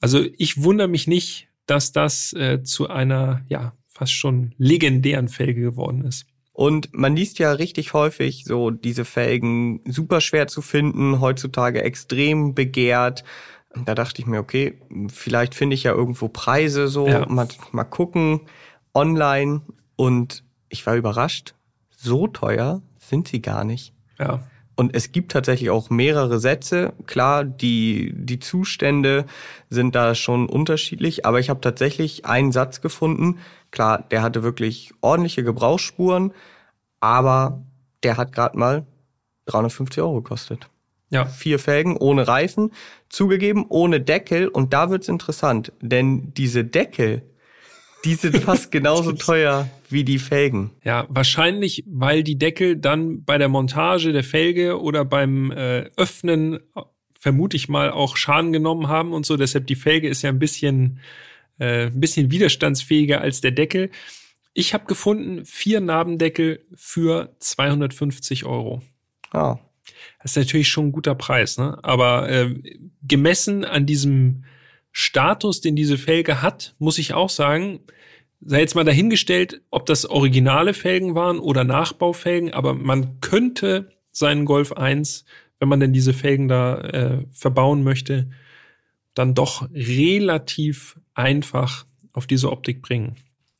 [0.00, 5.60] Also ich wundere mich nicht, dass das äh, zu einer, ja, fast schon legendären Felge
[5.60, 6.26] geworden ist.
[6.52, 12.54] Und man liest ja richtig häufig so diese Felgen super schwer zu finden, heutzutage extrem
[12.54, 13.22] begehrt.
[13.84, 17.26] Da dachte ich mir, okay, vielleicht finde ich ja irgendwo Preise so, Ja.
[17.28, 18.40] mal, mal gucken
[18.94, 19.62] online.
[19.94, 21.54] Und ich war überrascht,
[21.90, 23.94] so teuer sind sie gar nicht.
[24.18, 24.42] Ja,
[24.78, 26.92] Und es gibt tatsächlich auch mehrere Sätze.
[27.06, 29.26] Klar, die, die Zustände
[29.70, 33.40] sind da schon unterschiedlich, aber ich habe tatsächlich einen Satz gefunden.
[33.72, 36.32] Klar, der hatte wirklich ordentliche Gebrauchsspuren,
[37.00, 37.60] aber
[38.04, 38.86] der hat gerade mal
[39.46, 40.68] 350 Euro gekostet.
[41.10, 42.70] ja, Vier Felgen ohne Reifen,
[43.08, 44.46] zugegeben ohne Deckel.
[44.46, 47.22] Und da wird's interessant, denn diese Deckel,
[48.04, 50.70] die sind fast genauso teuer wie die Felgen.
[50.84, 51.06] ja.
[51.08, 56.82] Wahrscheinlich, weil die Deckel dann bei der Montage der Felge oder beim äh, Öffnen äh,
[57.18, 59.36] vermute ich mal auch Schaden genommen haben und so.
[59.36, 61.00] Deshalb die Felge ist ja ein bisschen,
[61.58, 63.90] äh, ein bisschen widerstandsfähiger als der Deckel.
[64.54, 68.82] Ich habe gefunden vier Nabendeckel für 250 Euro.
[69.30, 69.58] Ah,
[70.22, 71.78] Das ist natürlich schon ein guter Preis, ne?
[71.82, 72.54] Aber äh,
[73.02, 74.44] gemessen an diesem
[75.00, 77.78] Status, den diese Felge hat, muss ich auch sagen,
[78.40, 84.44] sei jetzt mal dahingestellt, ob das originale Felgen waren oder Nachbaufelgen, aber man könnte seinen
[84.44, 85.24] Golf 1,
[85.60, 88.28] wenn man denn diese Felgen da äh, verbauen möchte,
[89.14, 93.14] dann doch relativ einfach auf diese Optik bringen.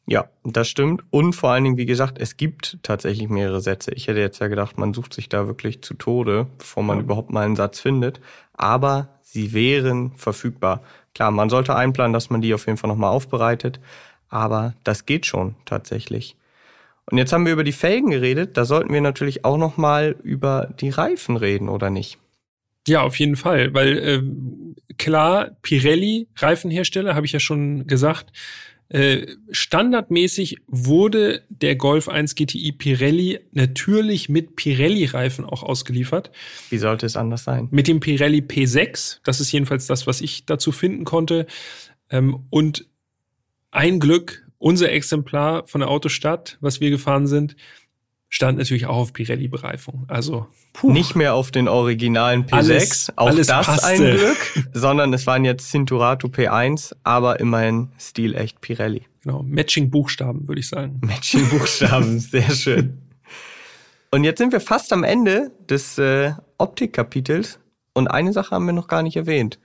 [0.07, 1.05] Ja, das stimmt.
[1.11, 3.92] Und vor allen Dingen, wie gesagt, es gibt tatsächlich mehrere Sätze.
[3.94, 7.05] Ich hätte jetzt ja gedacht, man sucht sich da wirklich zu Tode, bevor man Ja.
[7.05, 8.18] überhaupt mal einen Satz findet.
[8.55, 10.83] Aber sie wären verfügbar.
[11.18, 13.81] Klar, man sollte einplanen, dass man die auf jeden Fall nochmal aufbereitet.
[14.28, 16.37] Aber das geht schon tatsächlich.
[17.07, 18.57] Und jetzt haben wir über die Felgen geredet.
[18.57, 22.18] Da sollten wir natürlich auch nochmal über die Reifen reden, oder nicht?
[22.87, 28.31] Ja, auf jeden Fall, weil ähm, klar, Pirelli, Reifenhersteller, habe ich ja schon gesagt,
[28.90, 36.31] äh, standardmäßig wurde der Golf 1 GTI Pirelli natürlich mit Pirelli-Reifen auch ausgeliefert.
[36.70, 37.68] Wie sollte es anders sein?
[37.70, 41.46] Mit dem Pirelli P6, das ist jedenfalls das, was ich dazu finden konnte.
[42.09, 42.87] Ähm, und
[43.70, 47.57] ein Glück, unser Exemplar von der Autostadt, was wir gefahren sind,
[48.29, 50.05] stand natürlich auch auf Pirelli-Bereifung.
[50.09, 50.93] Also, puh.
[50.93, 53.87] Nicht mehr auf den originalen P6, Alles- auch alles das passte.
[53.88, 59.03] ein Glück, sondern es waren jetzt Cinturato P1, aber immerhin stilecht Pirelli.
[59.23, 61.01] Genau, Matching-Buchstaben, würde ich sagen.
[61.03, 62.99] Matching-Buchstaben, sehr schön.
[64.11, 67.59] Und jetzt sind wir fast am Ende des äh, Optikkapitels
[67.93, 69.59] und eine Sache haben wir noch gar nicht erwähnt.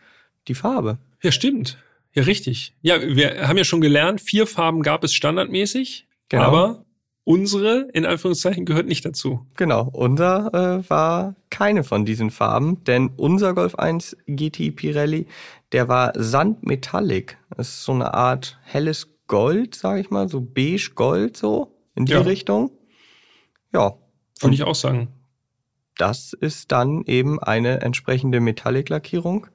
[0.47, 0.97] Die Farbe.
[1.21, 1.77] Ja, stimmt.
[2.13, 2.73] Ja, richtig.
[2.81, 6.43] Ja, wir haben ja schon gelernt, vier Farben gab es standardmäßig, Genau.
[6.43, 6.85] aber
[7.25, 9.45] unsere, in Anführungszeichen, gehört nicht dazu.
[9.55, 15.27] Genau, unser äh, war keine von diesen Farben, denn unser Golf 1 GT Pirelli,
[15.71, 17.37] der war Sandmetallic.
[17.55, 22.05] Das ist so eine Art helles Gold, sage ich mal, so beige Gold so in
[22.05, 22.21] die Ja.
[22.21, 22.71] Richtung.
[23.73, 23.93] Ja,
[24.41, 25.07] Würde ich auch sagen.
[25.97, 29.47] das ist dann eben eine entsprechende Metallic-Lackierung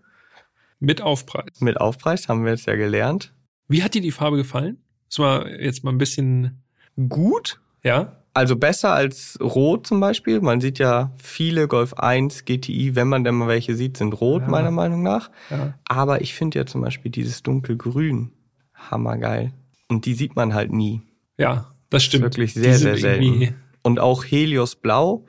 [0.80, 1.60] Mit Aufpreis.
[1.60, 3.32] mit Aufpreis, haben wir jetzt ja gelernt.
[3.68, 4.78] Wie hat dir die Farbe gefallen?
[5.10, 6.62] Das war jetzt mal ein bisschen,
[7.08, 8.16] Gut, ja?
[8.34, 10.40] also besser als Rot zum Beispiel.
[10.40, 14.42] Man sieht ja viele Golf 1 GTI, wenn man denn mal welche sieht, sind rot
[14.42, 14.48] Ja.
[14.48, 15.30] meiner Meinung nach.
[15.50, 15.74] Ja.
[15.88, 18.32] Aber ich finde ja zum Beispiel dieses dunkelgrün
[18.74, 19.52] hammergeil.
[19.88, 21.02] Und die sieht man halt nie.
[21.36, 22.24] Ja, das stimmt.
[22.24, 23.54] wirklich Die sehr, sehr selten.
[23.82, 25.26] Und auch Helios Blau,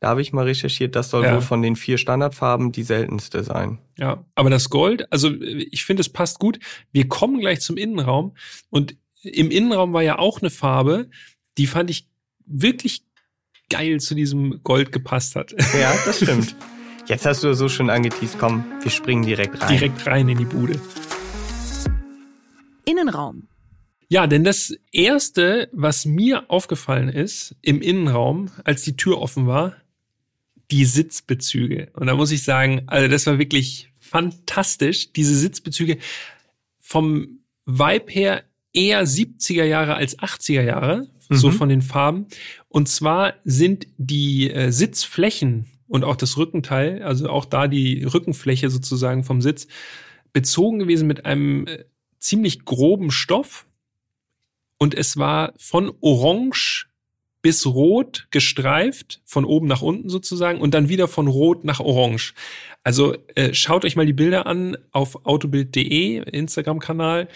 [0.00, 1.34] da habe ich mal recherchiert, das soll Ja.
[1.34, 3.78] wohl von den vier Standardfarben die seltenste sein.
[3.98, 6.58] Ja, aber das Gold, also ich finde, es passt gut.
[6.92, 8.34] Wir kommen gleich zum Innenraum
[8.70, 11.10] und im Innenraum war ja auch eine Farbe,
[11.56, 12.08] die fand ich
[12.46, 13.02] wirklich
[13.70, 15.54] geil zu diesem Gold gepasst hat.
[15.78, 16.56] Ja, das stimmt.
[17.06, 19.68] Jetzt hast du so schön angeteased, komm, wir springen direkt rein.
[19.68, 20.78] Direkt rein in die Bude.
[22.84, 23.48] Innenraum.
[24.08, 29.76] Ja, denn das erste, was mir aufgefallen ist im Innenraum, als die Tür offen war,
[30.70, 31.90] die Sitzbezüge.
[31.94, 35.12] Und da muss ich sagen, also das war wirklich fantastisch.
[35.12, 35.98] Diese Sitzbezüge
[36.78, 38.44] vom Vibe her
[38.78, 41.36] eher 70er Jahre als 80er Jahre, mhm.
[41.36, 42.26] so von den Farben.
[42.68, 48.70] Und zwar sind die äh, Sitzflächen und auch das Rückenteil, also auch da die Rückenfläche
[48.70, 49.66] sozusagen vom Sitz,
[50.32, 51.84] bezogen gewesen mit einem äh,
[52.18, 53.66] ziemlich groben Stoff.
[54.78, 56.86] Und es war von Orange
[57.42, 62.34] bis Rot gestreift, von oben nach unten sozusagen, und dann wieder von Rot nach Orange.
[62.84, 67.28] Also äh, schaut euch mal die Bilder an auf autobild.de, Instagram-Kanal.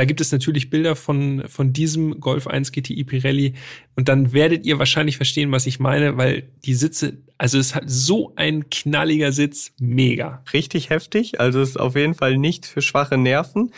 [0.00, 3.52] Da gibt es natürlich Bilder von, von diesem Golf 1 GTI Pirelli.
[3.96, 7.82] Und dann werdet ihr wahrscheinlich verstehen, was ich meine, weil die Sitze, also es hat
[7.84, 10.42] so ein knalliger Sitz, mega.
[10.54, 13.72] Richtig heftig, also es ist auf jeden Fall nichts für schwache Nerven.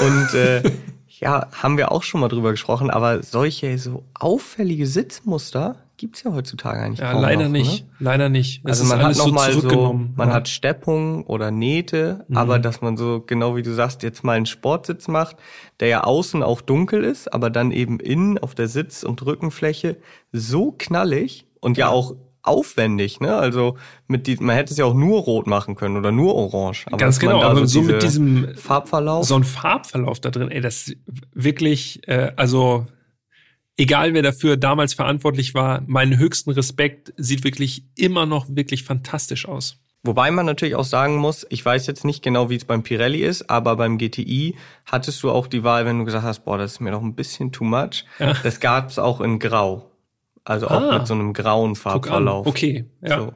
[0.00, 0.64] Und äh,
[1.20, 6.32] ja, haben wir auch schon mal drüber gesprochen, aber solche so auffällige Sitzmuster gibt's ja
[6.32, 7.90] heutzutage eigentlich ja, kaum leider noch, nicht, ne?
[7.98, 8.62] leider nicht.
[8.64, 10.34] Es also man hat noch mal so, man ja.
[10.34, 12.36] hat Steppung oder Nähte, mhm.
[12.36, 15.36] aber dass man so genau wie du sagst jetzt mal einen Sportsitz macht,
[15.80, 19.96] der ja außen auch dunkel ist, aber dann eben innen auf der Sitz- und Rückenfläche
[20.32, 23.36] so knallig und ja, ja auch aufwendig, ne?
[23.36, 26.86] Also mit die, man hätte es ja auch nur rot machen können oder nur orange.
[26.86, 29.26] Aber Ganz genau, aber so, so mit diesem Farbverlauf.
[29.26, 30.92] So ein Farbverlauf da drin, ey, das
[31.34, 32.86] wirklich, äh, also
[33.78, 39.48] egal wer dafür damals verantwortlich war, meinen höchsten Respekt, sieht wirklich immer noch wirklich fantastisch
[39.48, 39.78] aus.
[40.02, 43.22] Wobei man natürlich auch sagen muss, ich weiß jetzt nicht genau, wie es beim Pirelli
[43.22, 46.72] ist, aber beim GTI hattest du auch die Wahl, wenn du gesagt hast, boah, das
[46.72, 48.04] ist mir doch ein bisschen too much.
[48.18, 48.34] Ja.
[48.42, 49.90] Das gab es auch in Grau.
[50.44, 52.46] Also auch ah, mit so einem grauen Farbverlauf.
[52.46, 53.18] Okay, ja.
[53.18, 53.34] So.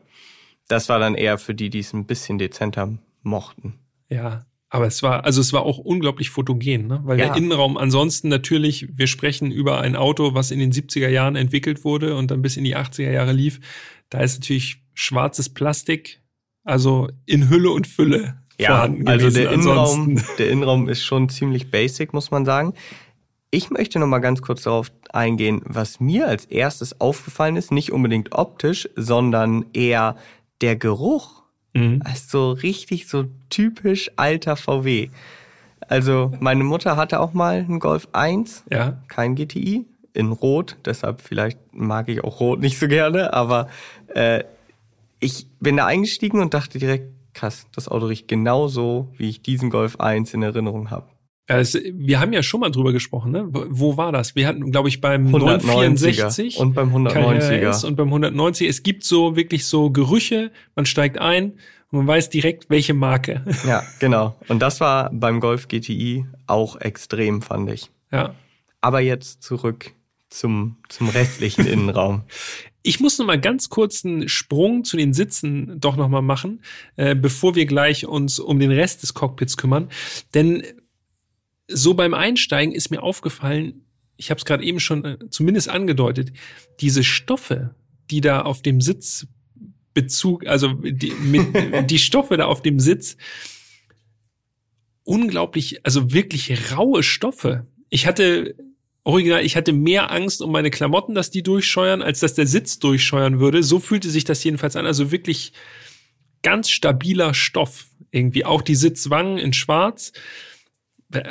[0.68, 3.78] Das war dann eher für die, die es ein bisschen dezenter mochten.
[4.08, 7.02] Ja, aber es war, also es war auch unglaublich fotogen, ne?
[7.04, 7.26] weil ja.
[7.26, 11.84] der Innenraum ansonsten natürlich, wir sprechen über ein Auto, was in den 70er Jahren entwickelt
[11.84, 13.60] wurde und dann bis in die 80er Jahre lief.
[14.08, 16.22] Da ist natürlich schwarzes Plastik,
[16.64, 21.70] also in Hülle und Fülle ja, vorhanden also der Innenraum, der Innenraum ist schon ziemlich
[21.70, 22.72] basic, muss man sagen.
[23.50, 27.92] Ich möchte noch mal ganz kurz darauf eingehen, was mir als erstes aufgefallen ist, nicht
[27.92, 30.16] unbedingt optisch, sondern eher
[30.62, 31.41] der Geruch.
[31.74, 32.02] Mhm.
[32.04, 35.08] Also richtig so typisch alter VW.
[35.88, 39.02] Also meine Mutter hatte auch mal einen Golf 1, ja.
[39.08, 40.76] kein GTI, in Rot.
[40.84, 43.68] Deshalb vielleicht mag ich auch Rot nicht so gerne, aber
[44.14, 44.44] äh,
[45.20, 49.70] ich bin da eingestiegen und dachte direkt, krass, das Auto riecht genauso, wie ich diesen
[49.70, 51.06] Golf 1 in Erinnerung habe.
[51.52, 53.46] Ja, es, wir haben ja schon mal drüber gesprochen, ne?
[53.50, 54.34] Wo war das?
[54.34, 58.66] Wir hatten, glaube ich, beim 964 und beim 190er und beim 190.
[58.66, 60.50] Es gibt so wirklich so Gerüche.
[60.76, 61.52] Man steigt ein
[61.90, 63.44] und man weiß direkt, welche Marke.
[63.66, 64.34] Ja, genau.
[64.48, 67.90] Und das war beim Golf GTI auch extrem, fand ich.
[68.10, 68.34] Ja.
[68.80, 69.92] Aber jetzt zurück
[70.30, 72.22] zum, zum restlichen Innenraum.
[72.82, 76.62] Ich muss noch mal ganz kurz einen Sprung zu den Sitzen doch noch mal machen,
[76.96, 79.90] äh, bevor wir gleich uns um den Rest des Cockpits kümmern.
[80.34, 80.64] Denn
[81.74, 83.84] so beim Einsteigen ist mir aufgefallen,
[84.16, 86.32] ich habe es gerade eben schon äh, zumindest angedeutet,
[86.80, 87.74] diese Stoffe,
[88.10, 93.16] die da auf dem Sitzbezug, also die, mit, die Stoffe da auf dem Sitz,
[95.04, 97.66] unglaublich, also wirklich raue Stoffe.
[97.88, 98.54] Ich hatte
[99.04, 102.78] original, ich hatte mehr Angst um meine Klamotten, dass die durchscheuern, als dass der Sitz
[102.78, 103.62] durchscheuern würde.
[103.62, 104.86] So fühlte sich das jedenfalls an.
[104.86, 105.52] Also wirklich
[106.42, 107.86] ganz stabiler Stoff.
[108.10, 110.12] Irgendwie auch die Sitzwangen in Schwarz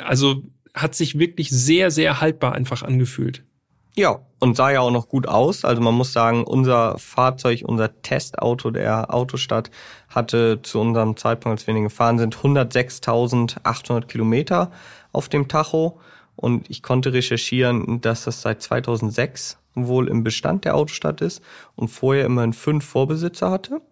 [0.04, 0.42] also
[0.74, 3.44] hat sich wirklich sehr, sehr haltbar einfach angefühlt.
[3.94, 5.66] Ja, und sah ja auch noch gut aus.
[5.66, 9.70] Also man muss sagen, unser Fahrzeug, unser Testauto der Autostadt
[10.08, 14.72] hatte zu unserem Zeitpunkt, als wir den gefahren sind, 106.800 Kilometer
[15.12, 16.00] auf dem Tacho.
[16.36, 21.42] Und ich konnte recherchieren, dass das seit 2006 wohl im Bestand der Autostadt ist
[21.76, 23.82] und vorher immerhin fünf Vorbesitzer hatte.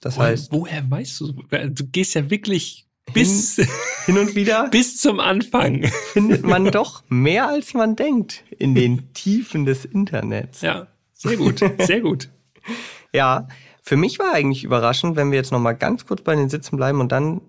[0.00, 0.52] Das woher, heißt.
[0.52, 1.32] Woher weißt du?
[1.32, 3.68] Du gehst ja wirklich bis hin,
[4.06, 9.12] hin und wieder bis zum Anfang findet man doch mehr als man denkt in den
[9.12, 10.60] Tiefen des Internets.
[10.60, 12.28] Ja, sehr gut, sehr gut.
[13.12, 13.48] ja,
[13.82, 16.76] für mich war eigentlich überraschend, wenn wir jetzt noch mal ganz kurz bei den Sitzen
[16.76, 17.40] bleiben und dann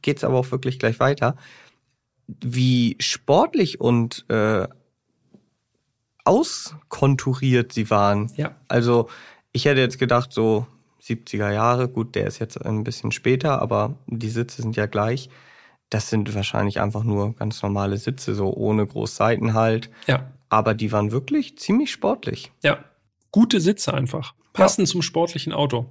[0.00, 1.36] geht's aber auch wirklich gleich weiter,
[2.26, 4.66] wie sportlich und äh,
[6.24, 8.30] auskonturiert sie waren.
[8.36, 8.56] Ja.
[8.68, 9.08] Also
[9.52, 10.66] ich hätte jetzt gedacht, so
[11.02, 11.88] 70er Jahre.
[11.88, 15.28] Gut, der ist jetzt ein bisschen später, aber die Sitze sind ja gleich.
[15.90, 19.90] Das sind wahrscheinlich einfach nur ganz normale Sitze, so ohne groß Seitenhalt.
[20.06, 20.32] Ja.
[20.48, 22.52] Aber die waren wirklich ziemlich sportlich.
[22.62, 22.84] Ja.
[23.30, 24.34] gute Sitze einfach.
[24.52, 24.86] Passen ja.
[24.86, 25.86] zum sportlichen Auto.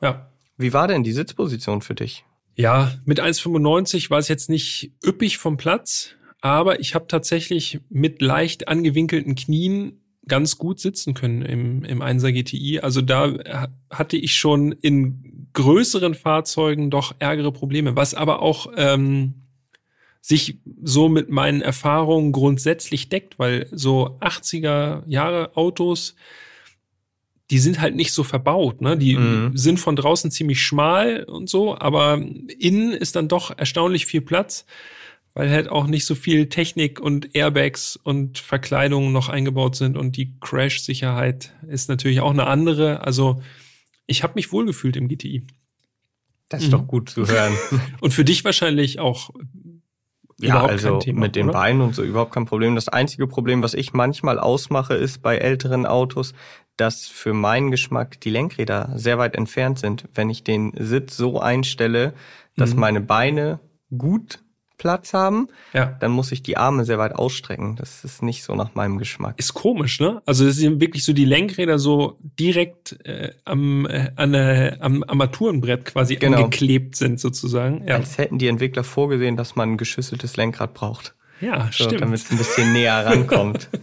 [0.00, 0.30] Ja.
[0.56, 2.24] Wie war denn die Sitzposition für dich?
[2.56, 8.22] Ja, mit 1,95 war es jetzt nicht üppig vom Platz, aber ich habe tatsächlich mit
[8.22, 12.80] leicht angewinkelten Knien ganz gut sitzen können im, im 1er GTI.
[12.80, 19.34] Also da hatte ich schon in größeren Fahrzeugen doch ärgere Probleme, was aber auch ähm,
[20.20, 26.16] sich so mit meinen Erfahrungen grundsätzlich deckt, weil so 80er Jahre Autos,
[27.50, 28.96] die sind halt nicht so verbaut, ne?
[28.96, 29.54] Die mhm.
[29.54, 32.24] sind von draußen ziemlich schmal und so, aber
[32.58, 34.64] innen ist dann doch erstaunlich viel Platz,
[35.34, 40.16] weil halt auch nicht so viel Technik und Airbags und Verkleidungen noch eingebaut sind und
[40.16, 43.02] die Crash-Sicherheit ist natürlich auch eine andere.
[43.02, 43.42] Also
[44.06, 45.44] ich habe mich wohlgefühlt im GTI.
[46.48, 46.72] Das ist mhm.
[46.72, 47.52] doch gut zu hören.
[48.00, 49.30] und für dich wahrscheinlich auch
[50.40, 51.58] ja, also Thema, mit den oder?
[51.58, 52.74] Beinen und so überhaupt kein Problem.
[52.74, 56.34] Das einzige Problem, was ich manchmal ausmache, ist bei älteren Autos,
[56.76, 60.08] dass für meinen Geschmack die Lenkräder sehr weit entfernt sind.
[60.14, 62.14] Wenn ich den Sitz so einstelle,
[62.56, 62.80] dass mhm.
[62.80, 63.60] meine Beine
[63.96, 64.43] gut
[64.76, 65.96] Platz haben, ja.
[66.00, 67.76] dann muss ich die Arme sehr weit ausstrecken.
[67.76, 69.38] Das ist nicht so nach meinem Geschmack.
[69.38, 70.20] Ist komisch, ne?
[70.26, 75.04] Also es sind wirklich so die Lenkräder so direkt äh, am, äh, an, äh, am
[75.04, 76.38] Armaturenbrett quasi genau.
[76.38, 77.86] angeklebt sind sozusagen.
[77.86, 77.96] Ja.
[77.96, 81.14] Als hätten die Entwickler vorgesehen, dass man ein geschüsseltes Lenkrad braucht.
[81.40, 82.00] Ja, so, stimmt.
[82.00, 83.68] Damit es ein bisschen näher rankommt.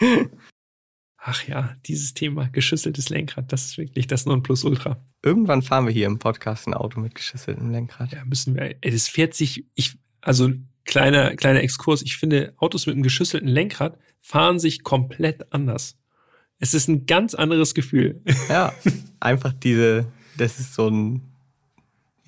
[1.30, 4.96] Ach ja, dieses Thema geschüsseltes Lenkrad, das ist wirklich das Nonplusultra.
[5.22, 8.12] Irgendwann fahren wir hier im Podcast ein Auto mit geschüsseltem Lenkrad.
[8.12, 8.76] Ja, müssen wir.
[8.80, 10.50] Es fährt sich, ich, also
[10.86, 12.00] kleiner, kleiner Exkurs.
[12.00, 15.98] Ich finde, Autos mit einem geschüsselten Lenkrad fahren sich komplett anders.
[16.60, 18.22] Es ist ein ganz anderes Gefühl.
[18.48, 18.72] Ja,
[19.20, 20.06] einfach diese,
[20.38, 21.20] das ist so ein,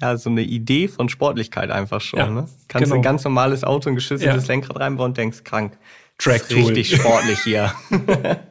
[0.03, 2.19] ja, so eine Idee von Sportlichkeit einfach schon.
[2.19, 2.49] Ja, ne?
[2.69, 2.97] Kannst genau.
[2.97, 4.53] ein ganz normales Auto ein geschüsseltes ja.
[4.53, 5.79] Lenkrad reinbauen und denkst, krank.
[6.19, 7.73] Track richtig sportlich hier.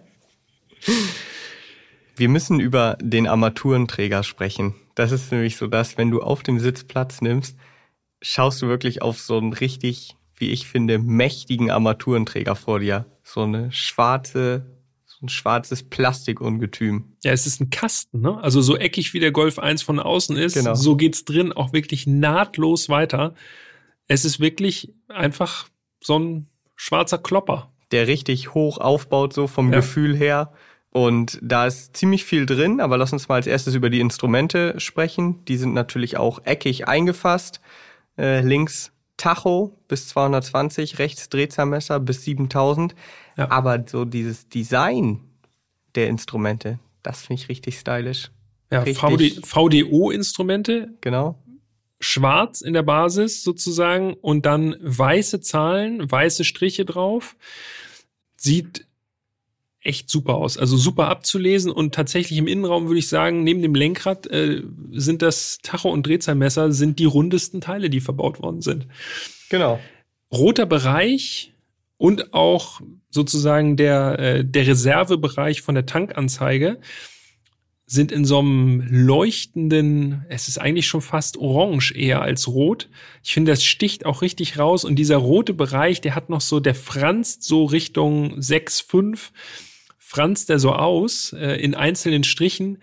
[2.15, 4.75] Wir müssen über den Armaturenträger sprechen.
[4.95, 7.55] Das ist nämlich so das, wenn du auf dem Sitz Platz nimmst,
[8.21, 13.05] schaust du wirklich auf so einen richtig, wie ich finde, mächtigen Armaturenträger vor dir.
[13.23, 14.65] So eine schwarze,
[15.05, 17.15] so ein schwarzes Plastikungetüm.
[17.23, 18.37] Ja, es ist ein Kasten, ne?
[18.41, 20.75] Also so eckig wie der Golf 1 von außen ist, genau.
[20.75, 23.35] so geht's drin auch wirklich nahtlos weiter.
[24.07, 25.69] Es ist wirklich einfach
[26.03, 27.71] so ein schwarzer Klopper.
[27.91, 29.77] Der richtig hoch aufbaut, so vom ja.
[29.77, 30.53] Gefühl her.
[30.91, 34.79] Und da ist ziemlich viel drin, aber lass uns mal als erstes über die Instrumente
[34.79, 35.45] sprechen.
[35.45, 37.61] Die sind natürlich auch eckig eingefasst.
[38.17, 42.95] Äh, links Tacho bis 220, rechts Drehzahlmesser bis 7000.
[43.37, 43.51] Ja.
[43.51, 45.19] Aber so dieses Design
[45.93, 48.31] der Instrumente, das finde ich richtig stylisch.
[48.71, 50.93] Ja, VD, VDO-Instrumente.
[51.01, 51.37] Genau.
[51.99, 57.35] Schwarz in der Basis sozusagen und dann weiße Zahlen, weiße Striche drauf.
[58.37, 58.85] Sieht
[59.81, 60.57] echt super aus.
[60.57, 65.21] Also super abzulesen und tatsächlich im Innenraum würde ich sagen, neben dem Lenkrad äh, sind
[65.21, 68.87] das Tacho- und Drehzahlmesser sind die rundesten Teile, die verbaut worden sind.
[69.49, 69.79] Genau.
[70.31, 71.53] Roter Bereich
[71.97, 76.79] und auch sozusagen der, äh, der Reservebereich von der Tankanzeige
[77.85, 82.87] sind in so einem leuchtenden, es ist eigentlich schon fast orange eher als rot.
[83.23, 86.59] Ich finde, das sticht auch richtig raus und dieser rote Bereich, der hat noch so,
[86.59, 89.31] der franzt so Richtung 6, 5
[90.09, 92.79] franzt er so aus äh, in einzelnen Strichen.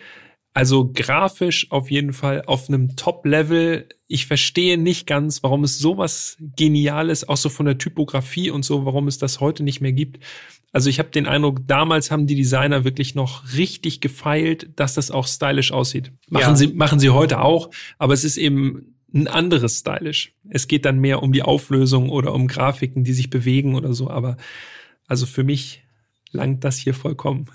[0.54, 3.88] Also grafisch auf jeden Fall auf einem Top-Level.
[4.06, 8.86] Ich verstehe nicht ganz, warum es sowas Geniales, auch so von der Typografie und so,
[8.86, 10.22] warum es das heute nicht mehr gibt.
[10.70, 15.10] Also ich habe den Eindruck, damals haben die Designer wirklich noch richtig gefeilt, dass das
[15.10, 16.12] auch stylisch aussieht.
[16.28, 16.54] Machen ja.
[16.54, 20.32] sie machen sie heute auch, aber es ist eben ein anderes stylisch.
[20.48, 24.10] Es geht dann mehr um die Auflösung oder um Grafiken, die sich bewegen oder so.
[24.10, 24.36] Aber
[25.08, 25.82] also für mich
[26.32, 27.46] langt das hier vollkommen.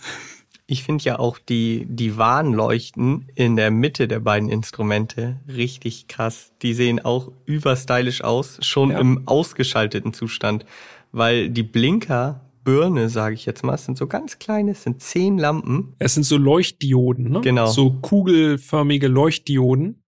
[0.68, 6.54] Ich finde ja auch die, die Warnleuchten in der Mitte der beiden Instrumente richtig krass.
[6.62, 9.00] Die sehen auch überstylisch aus, schon ja.
[9.00, 10.66] im ausgeschalteten Zustand,
[11.12, 13.76] weil die Blinker Birne, sage ich jetzt mal.
[13.76, 15.94] Es sind so ganz kleine, es sind zehn Lampen.
[16.00, 17.42] Es sind so Leuchtdioden, ne?
[17.42, 17.68] Genau.
[17.68, 20.04] So kugelförmige Leuchtdioden.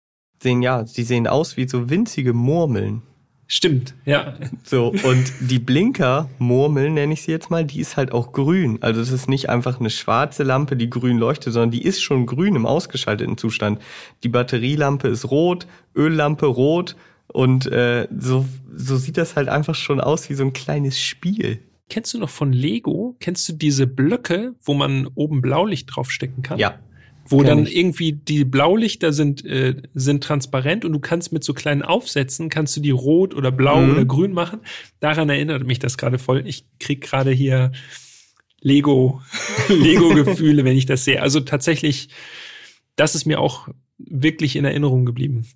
[0.42, 3.02] Sehen ja, sie sehen aus wie so winzige Murmeln.
[3.52, 4.34] Stimmt, ja.
[4.62, 8.78] So, und die Blinker-Murmel, nenne ich sie jetzt mal, die ist halt auch grün.
[8.80, 12.26] Also es ist nicht einfach eine schwarze Lampe, die grün leuchtet, sondern die ist schon
[12.26, 13.80] grün im ausgeschalteten Zustand.
[14.22, 16.94] Die Batterielampe ist rot, Öllampe rot
[17.26, 21.58] und äh, so, so sieht das halt einfach schon aus wie so ein kleines Spiel.
[21.88, 23.16] Kennst du noch von Lego?
[23.18, 26.60] Kennst du diese Blöcke, wo man oben Blaulicht draufstecken kann?
[26.60, 26.78] Ja,
[27.26, 27.76] wo dann ich.
[27.76, 32.76] irgendwie die Blaulichter sind, äh, sind transparent und du kannst mit so kleinen Aufsätzen, kannst
[32.76, 33.92] du die rot oder blau mhm.
[33.92, 34.60] oder grün machen.
[35.00, 36.42] Daran erinnert mich das gerade voll.
[36.46, 37.72] Ich krieg gerade hier
[38.60, 39.22] Lego
[39.68, 41.22] Lego-Gefühle, wenn ich das sehe.
[41.22, 42.08] Also tatsächlich,
[42.96, 43.68] das ist mir auch
[43.98, 45.46] wirklich in Erinnerung geblieben.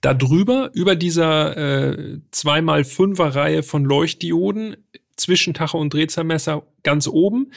[0.00, 4.76] Darüber, über dieser äh, 2x5er Reihe von Leuchtdioden
[5.16, 7.52] zwischen Tacho und Drehzahlmesser ganz oben,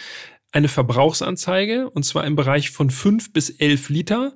[0.51, 4.33] eine Verbrauchsanzeige, und zwar im Bereich von 5 bis 11 Liter.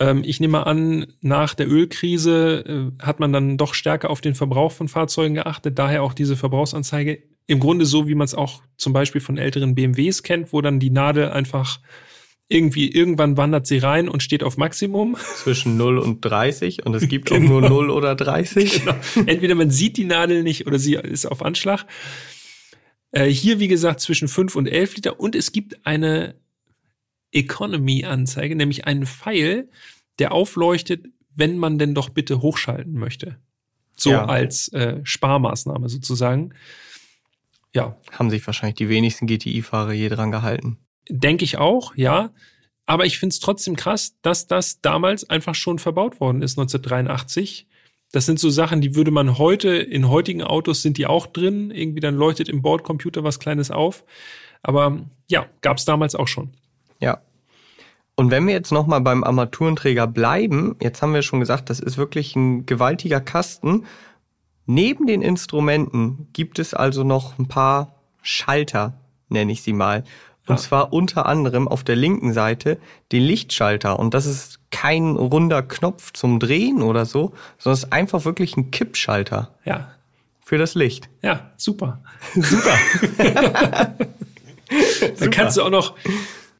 [0.00, 4.34] Ähm, ich nehme an, nach der Ölkrise äh, hat man dann doch stärker auf den
[4.34, 7.22] Verbrauch von Fahrzeugen geachtet, daher auch diese Verbrauchsanzeige.
[7.46, 10.80] Im Grunde so, wie man es auch zum Beispiel von älteren BMWs kennt, wo dann
[10.80, 11.80] die Nadel einfach
[12.48, 15.16] irgendwie, irgendwann wandert sie rein und steht auf Maximum.
[15.36, 17.56] Zwischen 0 und 30 und es gibt genau.
[17.56, 18.84] auch nur 0 oder 30.
[18.84, 18.94] Genau.
[19.26, 21.84] Entweder man sieht die Nadel nicht oder sie ist auf Anschlag.
[23.10, 26.34] Äh, hier, wie gesagt, zwischen 5 und 11 Liter und es gibt eine
[27.32, 29.68] Economy-Anzeige, nämlich einen Pfeil,
[30.18, 33.38] der aufleuchtet, wenn man denn doch bitte hochschalten möchte.
[33.96, 34.24] So ja.
[34.26, 36.54] als äh, Sparmaßnahme sozusagen.
[37.74, 37.96] Ja.
[38.12, 40.78] Haben sich wahrscheinlich die wenigsten GTI-Fahrer je dran gehalten.
[41.08, 42.32] Denke ich auch, ja.
[42.86, 47.66] Aber ich finde es trotzdem krass, dass das damals einfach schon verbaut worden ist, 1983.
[48.12, 51.70] Das sind so Sachen, die würde man heute, in heutigen Autos sind die auch drin.
[51.70, 54.04] Irgendwie dann leuchtet im Bordcomputer was Kleines auf.
[54.62, 56.50] Aber ja, gab es damals auch schon.
[57.00, 57.20] Ja.
[58.16, 61.98] Und wenn wir jetzt nochmal beim Armaturenträger bleiben, jetzt haben wir schon gesagt, das ist
[61.98, 63.84] wirklich ein gewaltiger Kasten.
[64.66, 68.94] Neben den Instrumenten gibt es also noch ein paar Schalter,
[69.28, 70.02] nenne ich sie mal.
[70.46, 70.62] Und ja.
[70.62, 72.78] zwar unter anderem auf der linken Seite
[73.12, 73.98] den Lichtschalter.
[73.98, 78.56] Und das ist kein runder Knopf zum Drehen oder so, sondern es ist einfach wirklich
[78.56, 79.54] ein Kippschalter.
[79.64, 79.92] Ja.
[80.44, 81.08] Für das Licht.
[81.22, 82.02] Ja, super.
[82.34, 82.78] super.
[85.18, 85.94] Dann kannst du auch noch,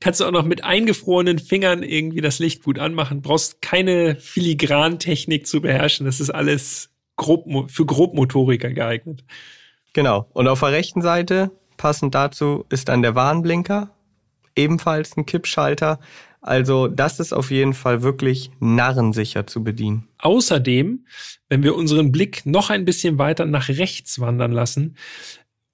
[0.00, 3.22] kannst du auch noch mit eingefrorenen Fingern irgendwie das Licht gut anmachen.
[3.22, 6.04] Brauchst keine Filigrantechnik zu beherrschen.
[6.04, 9.24] Das ist alles grob, für Grobmotoriker geeignet.
[9.94, 10.28] Genau.
[10.34, 13.88] Und auf der rechten Seite Passend dazu ist dann der Warnblinker,
[14.54, 15.98] ebenfalls ein Kippschalter.
[16.48, 20.08] Also das ist auf jeden Fall wirklich narrensicher zu bedienen.
[20.16, 21.04] Außerdem,
[21.50, 24.96] wenn wir unseren Blick noch ein bisschen weiter nach rechts wandern lassen,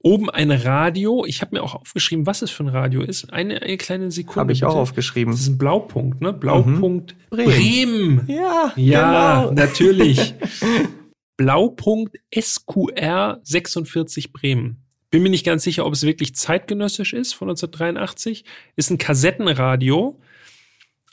[0.00, 1.24] oben ein Radio.
[1.26, 3.32] Ich habe mir auch aufgeschrieben, was es für ein Radio ist.
[3.32, 4.40] Eine, eine kleine Sekunde.
[4.40, 4.72] Habe ich bitte.
[4.72, 5.32] auch aufgeschrieben.
[5.32, 6.32] Das ist ein Blaupunkt, ne?
[6.32, 7.36] Blaupunkt mhm.
[7.36, 8.16] Bremen.
[8.16, 8.28] Bremen.
[8.28, 9.54] Ja, ja, genau.
[9.54, 10.34] natürlich.
[11.36, 14.82] Blaupunkt SQR 46 Bremen.
[15.10, 18.44] Bin mir nicht ganz sicher, ob es wirklich zeitgenössisch ist von 1983.
[18.74, 20.18] Ist ein Kassettenradio,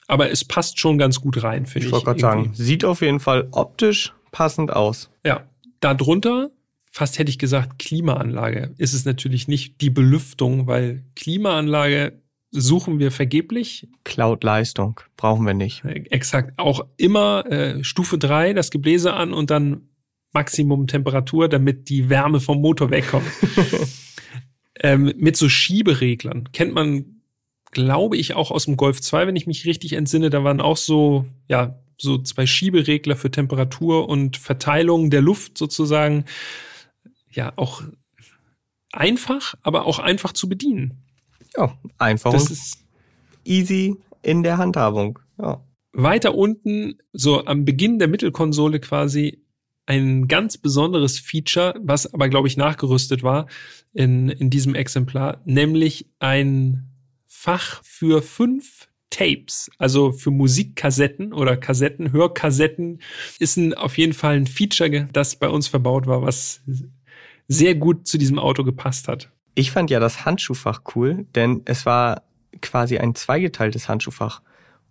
[0.07, 1.85] aber es passt schon ganz gut rein, finde ich.
[1.85, 5.09] Ich wollte gerade sagen, sieht auf jeden Fall optisch passend aus.
[5.25, 5.49] Ja,
[5.79, 6.51] darunter,
[6.91, 8.73] fast hätte ich gesagt, Klimaanlage.
[8.77, 12.21] Ist es natürlich nicht die Belüftung, weil Klimaanlage
[12.51, 13.87] suchen wir vergeblich.
[14.03, 15.83] Cloud-Leistung brauchen wir nicht.
[15.85, 16.59] Exakt.
[16.59, 19.87] Auch immer äh, Stufe drei das Gebläse an und dann
[20.33, 23.25] Maximum Temperatur, damit die Wärme vom Motor wegkommt.
[24.79, 27.10] ähm, mit so Schiebereglern kennt man,
[27.71, 30.29] glaube ich, auch aus dem Golf 2, wenn ich mich richtig entsinne.
[30.29, 36.25] Da waren auch so, ja, so zwei Schieberegler für Temperatur und Verteilung der Luft sozusagen.
[37.31, 37.81] Ja, auch
[38.91, 41.03] einfach, aber auch einfach zu bedienen.
[41.55, 42.77] Ja, einfach das ist
[43.45, 45.19] easy in der Handhabung.
[45.39, 45.63] Ja.
[45.93, 49.43] Weiter unten, so am Beginn der Mittelkonsole quasi,
[49.85, 53.47] ein ganz besonderes Feature, was aber, glaube ich, nachgerüstet war
[53.93, 56.90] in, in diesem Exemplar, nämlich ein
[57.33, 62.99] Fach für fünf Tapes, also für Musikkassetten oder Kassetten, Hörkassetten,
[63.39, 66.61] ist ein, auf jeden Fall ein Feature, das bei uns verbaut war, was
[67.47, 69.29] sehr gut zu diesem Auto gepasst hat.
[69.55, 72.23] Ich fand ja das Handschuhfach cool, denn es war
[72.61, 74.41] quasi ein zweigeteiltes Handschuhfach.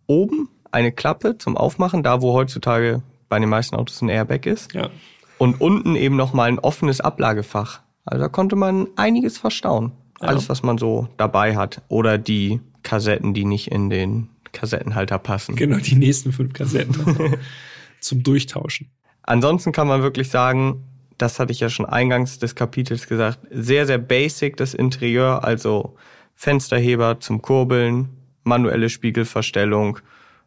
[0.06, 4.72] Oben eine Klappe zum Aufmachen, da wo heutzutage bei den meisten Autos ein Airbag ist.
[4.72, 4.88] Ja.
[5.36, 7.82] Und unten eben nochmal ein offenes Ablagefach.
[8.06, 9.92] Also da konnte man einiges verstauen.
[10.20, 11.82] Alles, was man so dabei hat.
[11.88, 15.56] Oder die Kassetten, die nicht in den Kassettenhalter passen.
[15.56, 17.38] Genau, die nächsten fünf Kassetten
[18.00, 18.90] zum Durchtauschen.
[19.22, 20.84] Ansonsten kann man wirklich sagen,
[21.18, 25.96] das hatte ich ja schon eingangs des Kapitels gesagt, sehr, sehr basic das Interieur, also
[26.34, 28.08] Fensterheber zum Kurbeln,
[28.44, 29.98] manuelle Spiegelverstellung.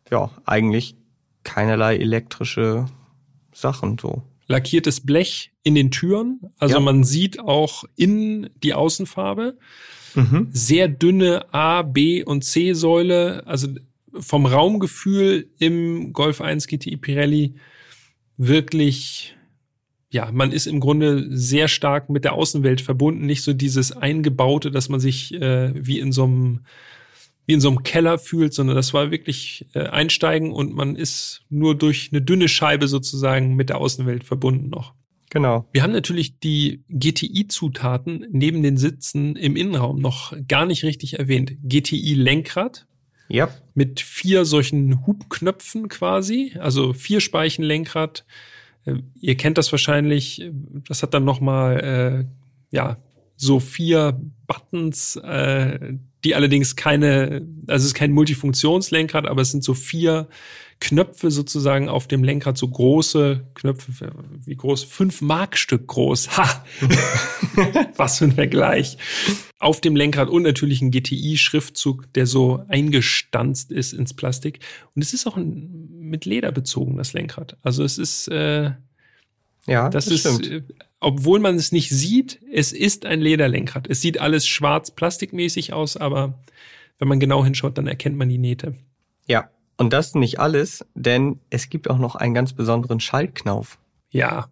[0.10, 0.96] Ja, eigentlich
[1.44, 2.88] keinerlei elektrische
[3.54, 4.24] Sachen so.
[4.48, 6.80] Lackiertes Blech in den Türen, also ja.
[6.82, 9.58] man sieht auch innen die Außenfarbe.
[10.16, 10.50] Mhm.
[10.52, 13.70] Sehr dünne A, B und C Säule, also
[14.14, 17.56] vom Raumgefühl im Golf 1 GTI Pirelli
[18.38, 19.36] wirklich
[20.14, 24.70] ja, man ist im Grunde sehr stark mit der Außenwelt verbunden, nicht so dieses eingebaute,
[24.70, 26.60] dass man sich äh, wie in so einem
[27.46, 31.42] wie in so einem Keller fühlt, sondern das war wirklich äh, einsteigen und man ist
[31.50, 34.94] nur durch eine dünne Scheibe sozusagen mit der Außenwelt verbunden noch.
[35.30, 35.68] Genau.
[35.72, 41.54] Wir haben natürlich die GTI-Zutaten neben den Sitzen im Innenraum noch gar nicht richtig erwähnt.
[41.64, 42.86] GTI-Lenkrad.
[43.30, 43.50] Ja.
[43.74, 48.26] Mit vier solchen Hubknöpfen quasi, also vier Speichen Lenkrad.
[48.86, 50.52] Äh, ihr kennt das wahrscheinlich.
[50.88, 52.98] Das hat dann noch mal äh, ja
[53.36, 59.64] so vier Buttons, äh, die allerdings keine, also es ist kein Multifunktionslenkrad, aber es sind
[59.64, 60.28] so vier
[60.80, 64.12] Knöpfe sozusagen auf dem Lenkrad, so große Knöpfe,
[64.44, 64.84] wie groß?
[64.84, 66.38] Fünf Markstück groß.
[66.38, 66.66] Ha!
[67.96, 68.98] Was für ein Vergleich.
[69.60, 74.60] Auf dem Lenkrad und natürlich ein GTI-Schriftzug, der so eingestanzt ist ins Plastik.
[74.94, 77.56] Und es ist auch ein, mit Leder bezogen, das Lenkrad.
[77.62, 78.72] Also es ist, äh,
[79.66, 80.66] ja, das, das ist, stimmt.
[81.04, 83.88] Obwohl man es nicht sieht, es ist ein Lederlenkrad.
[83.90, 86.40] Es sieht alles schwarz plastikmäßig aus, aber
[86.98, 88.76] wenn man genau hinschaut, dann erkennt man die Nähte.
[89.28, 93.80] Ja, und das nicht alles, denn es gibt auch noch einen ganz besonderen Schaltknauf.
[94.12, 94.50] Ja,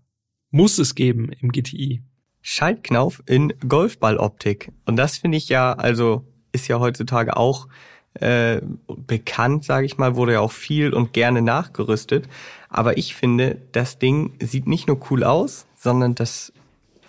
[0.49, 2.01] muss es geben im GTI.
[2.41, 4.71] Schaltknauf in Golfballoptik.
[4.85, 7.67] Und das finde ich ja, also ist ja heutzutage auch
[8.15, 12.27] äh, bekannt, sage ich mal, wurde ja auch viel und gerne nachgerüstet.
[12.67, 16.53] Aber ich finde, das Ding sieht nicht nur cool aus, sondern das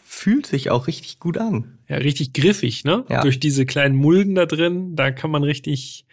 [0.02, 1.78] fühlt sich auch richtig gut an.
[1.88, 3.04] Ja, richtig griffig, ne?
[3.10, 3.20] Ja.
[3.20, 6.06] Durch diese kleinen Mulden da drin, da kann man richtig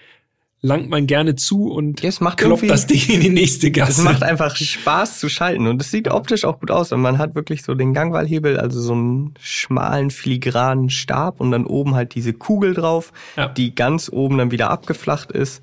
[0.62, 3.92] langt man gerne zu und ja, macht kloppt das Ding in die nächste Gasse.
[3.92, 6.92] Es macht einfach Spaß zu schalten und es sieht optisch auch gut aus.
[6.92, 11.66] Und man hat wirklich so den Gangwallhebel, also so einen schmalen, filigranen Stab und dann
[11.66, 13.48] oben halt diese Kugel drauf, ja.
[13.48, 15.62] die ganz oben dann wieder abgeflacht ist.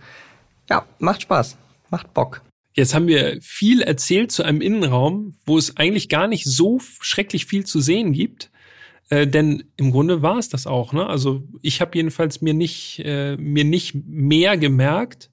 [0.70, 1.58] Ja, macht Spaß,
[1.90, 2.40] macht Bock.
[2.76, 7.46] Jetzt haben wir viel erzählt zu einem Innenraum, wo es eigentlich gar nicht so schrecklich
[7.46, 8.50] viel zu sehen gibt.
[9.08, 10.92] Äh, denn im Grunde war es das auch.
[10.92, 11.06] Ne?
[11.06, 15.30] Also ich habe jedenfalls mir nicht, äh, mir nicht mehr gemerkt.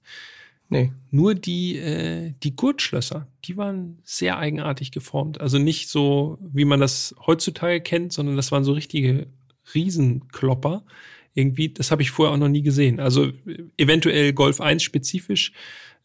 [0.69, 0.93] Nee.
[1.11, 5.41] Nur die, äh, die Gurtschlösser, die waren sehr eigenartig geformt.
[5.41, 9.27] Also nicht so, wie man das heutzutage kennt, sondern das waren so richtige
[9.75, 10.85] Riesenklopper.
[11.33, 13.01] Irgendwie, das habe ich vorher auch noch nie gesehen.
[13.01, 13.33] Also
[13.75, 15.51] eventuell Golf 1 spezifisch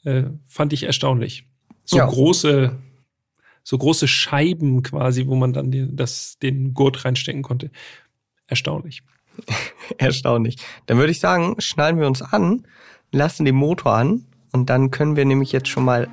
[0.05, 1.47] äh, fand ich erstaunlich.
[1.85, 2.07] So ja.
[2.07, 2.77] große
[3.69, 7.71] so große Scheiben quasi, wo man dann die, das, den Gurt reinstecken konnte.
[8.47, 9.03] Erstaunlich.
[9.99, 10.57] Erstaunlich.
[10.87, 12.67] Dann würde ich sagen, schnallen wir uns an,
[13.13, 16.09] lassen den Motor an und dann können wir nämlich jetzt schon mal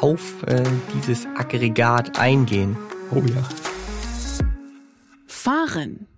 [0.00, 0.64] auf äh,
[0.96, 2.76] dieses Aggregat eingehen.
[3.12, 3.48] Oh ja.
[5.28, 6.08] Fahren.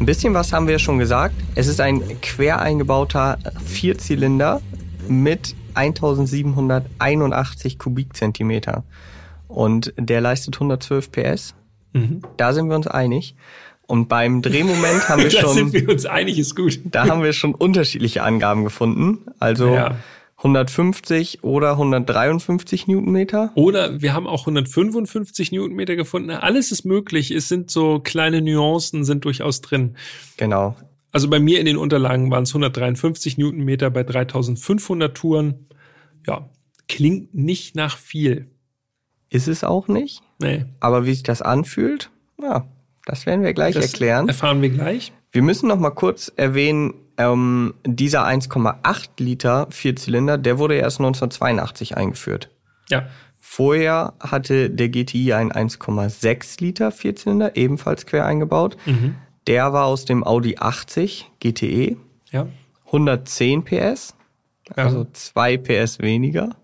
[0.00, 1.34] Ein bisschen was haben wir schon gesagt.
[1.54, 4.62] Es ist ein quer eingebauter Vierzylinder
[5.06, 8.84] mit 1781 Kubikzentimeter.
[9.46, 11.54] Und der leistet 112 PS.
[11.92, 12.22] Mhm.
[12.38, 13.34] Da sind wir uns einig.
[13.86, 15.42] Und beim Drehmoment haben wir schon.
[15.42, 16.80] da sind wir uns einig, ist gut.
[16.84, 19.18] Da haben wir schon unterschiedliche Angaben gefunden.
[19.38, 19.96] Also ja.
[20.40, 23.52] 150 oder 153 Newtonmeter.
[23.56, 26.30] Oder wir haben auch 155 Newtonmeter gefunden.
[26.30, 27.30] Alles ist möglich.
[27.30, 29.96] Es sind so kleine Nuancen, sind durchaus drin.
[30.38, 30.76] Genau.
[31.12, 35.66] Also bei mir in den Unterlagen waren es 153 Newtonmeter bei 3500 Touren.
[36.26, 36.48] Ja,
[36.88, 38.46] klingt nicht nach viel.
[39.28, 40.22] Ist es auch nicht?
[40.38, 40.64] Nee.
[40.80, 42.10] Aber wie sich das anfühlt,
[42.40, 42.66] ja,
[43.04, 44.28] das werden wir gleich das erklären.
[44.28, 45.12] Erfahren wir gleich.
[45.32, 51.96] Wir müssen noch mal kurz erwähnen, ähm, dieser 1,8 Liter Vierzylinder, der wurde erst 1982
[51.96, 52.48] eingeführt.
[52.88, 53.06] Ja.
[53.38, 58.76] Vorher hatte der GTI einen 1,6 Liter Vierzylinder, ebenfalls quer eingebaut.
[58.86, 59.16] Mhm.
[59.46, 61.96] Der war aus dem Audi 80 GTE.
[62.30, 62.46] Ja.
[62.86, 64.14] 110 PS,
[64.74, 66.56] also 2 PS weniger,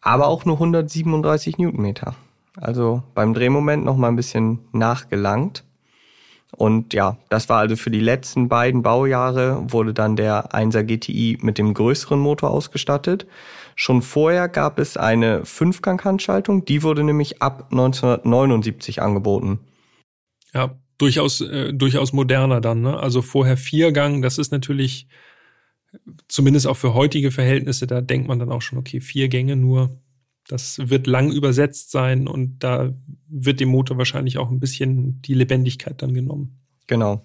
[0.00, 2.14] aber auch nur 137 Newtonmeter.
[2.58, 5.64] Also beim Drehmoment noch mal ein bisschen nachgelangt.
[6.56, 11.38] Und ja, das war also für die letzten beiden Baujahre wurde dann der 1er GTI
[11.42, 13.26] mit dem größeren Motor ausgestattet.
[13.74, 19.60] Schon vorher gab es eine Fünfgang-Handschaltung, die wurde nämlich ab 1979 angeboten.
[20.54, 22.80] Ja, durchaus, äh, durchaus moderner dann.
[22.80, 22.98] Ne?
[22.98, 25.06] Also vorher Viergang, das ist natürlich
[26.28, 29.98] zumindest auch für heutige Verhältnisse, da denkt man dann auch schon, okay, vier Gänge nur.
[30.48, 32.92] Das wird lang übersetzt sein und da
[33.28, 36.60] wird dem Motor wahrscheinlich auch ein bisschen die Lebendigkeit dann genommen.
[36.86, 37.24] Genau.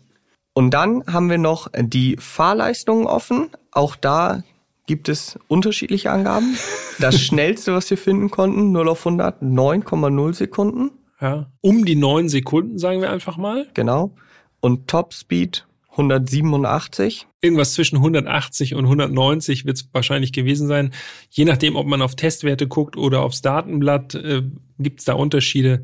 [0.53, 3.49] Und dann haben wir noch die Fahrleistungen offen.
[3.71, 4.43] Auch da
[4.85, 6.57] gibt es unterschiedliche Angaben.
[6.99, 10.91] Das schnellste, was wir finden konnten, 0 auf 100, 9,0 Sekunden.
[11.21, 11.51] Ja.
[11.61, 13.67] Um die neun Sekunden, sagen wir einfach mal.
[13.75, 14.15] Genau.
[14.59, 17.27] Und Top Speed 187.
[17.41, 20.93] Irgendwas zwischen 180 und 190 wird es wahrscheinlich gewesen sein.
[21.29, 24.43] Je nachdem, ob man auf Testwerte guckt oder aufs Datenblatt, äh,
[24.79, 25.83] gibt es da Unterschiede.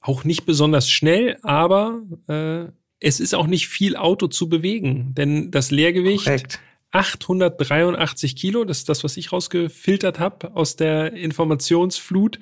[0.00, 2.66] Auch nicht besonders schnell, aber äh,
[3.00, 6.60] es ist auch nicht viel Auto zu bewegen, denn das Leergewicht Korrekt.
[6.92, 8.64] 883 Kilo.
[8.64, 12.38] Das ist das, was ich rausgefiltert habe aus der Informationsflut.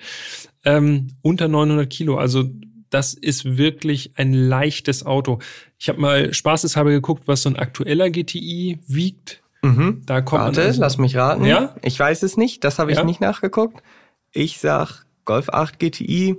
[0.64, 2.18] Ähm, unter 900 Kilo.
[2.18, 2.50] Also
[2.94, 5.40] das ist wirklich ein leichtes Auto.
[5.78, 9.42] Ich habe mal spaßeshalber geguckt, was so ein aktueller GTI wiegt.
[9.62, 10.02] Mhm.
[10.06, 11.44] Da kommt Warte, also, lass mich raten.
[11.44, 11.74] Ja?
[11.82, 13.04] Ich weiß es nicht, das habe ich ja?
[13.04, 13.82] nicht nachgeguckt.
[14.30, 16.36] Ich sag Golf 8 GTI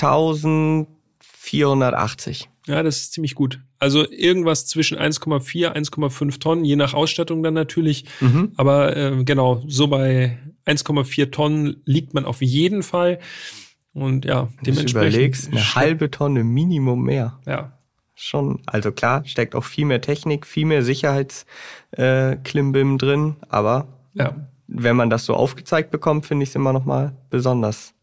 [0.00, 2.48] 1480.
[2.68, 3.58] Ja, das ist ziemlich gut.
[3.80, 8.04] Also irgendwas zwischen 1,4, 1,5 Tonnen, je nach Ausstattung dann natürlich.
[8.20, 8.52] Mhm.
[8.56, 13.18] Aber äh, genau, so bei 1,4 Tonnen liegt man auf jeden Fall.
[13.92, 14.94] Und ja, dementsprechend.
[14.94, 17.38] Du überlegst, eine halbe Tonne Minimum mehr.
[17.46, 17.76] Ja.
[18.14, 24.36] Schon, also klar, steckt auch viel mehr Technik, viel mehr Sicherheitsklimbim äh, drin, aber ja.
[24.66, 27.94] wenn man das so aufgezeigt bekommt, finde ich es immer noch mal besonders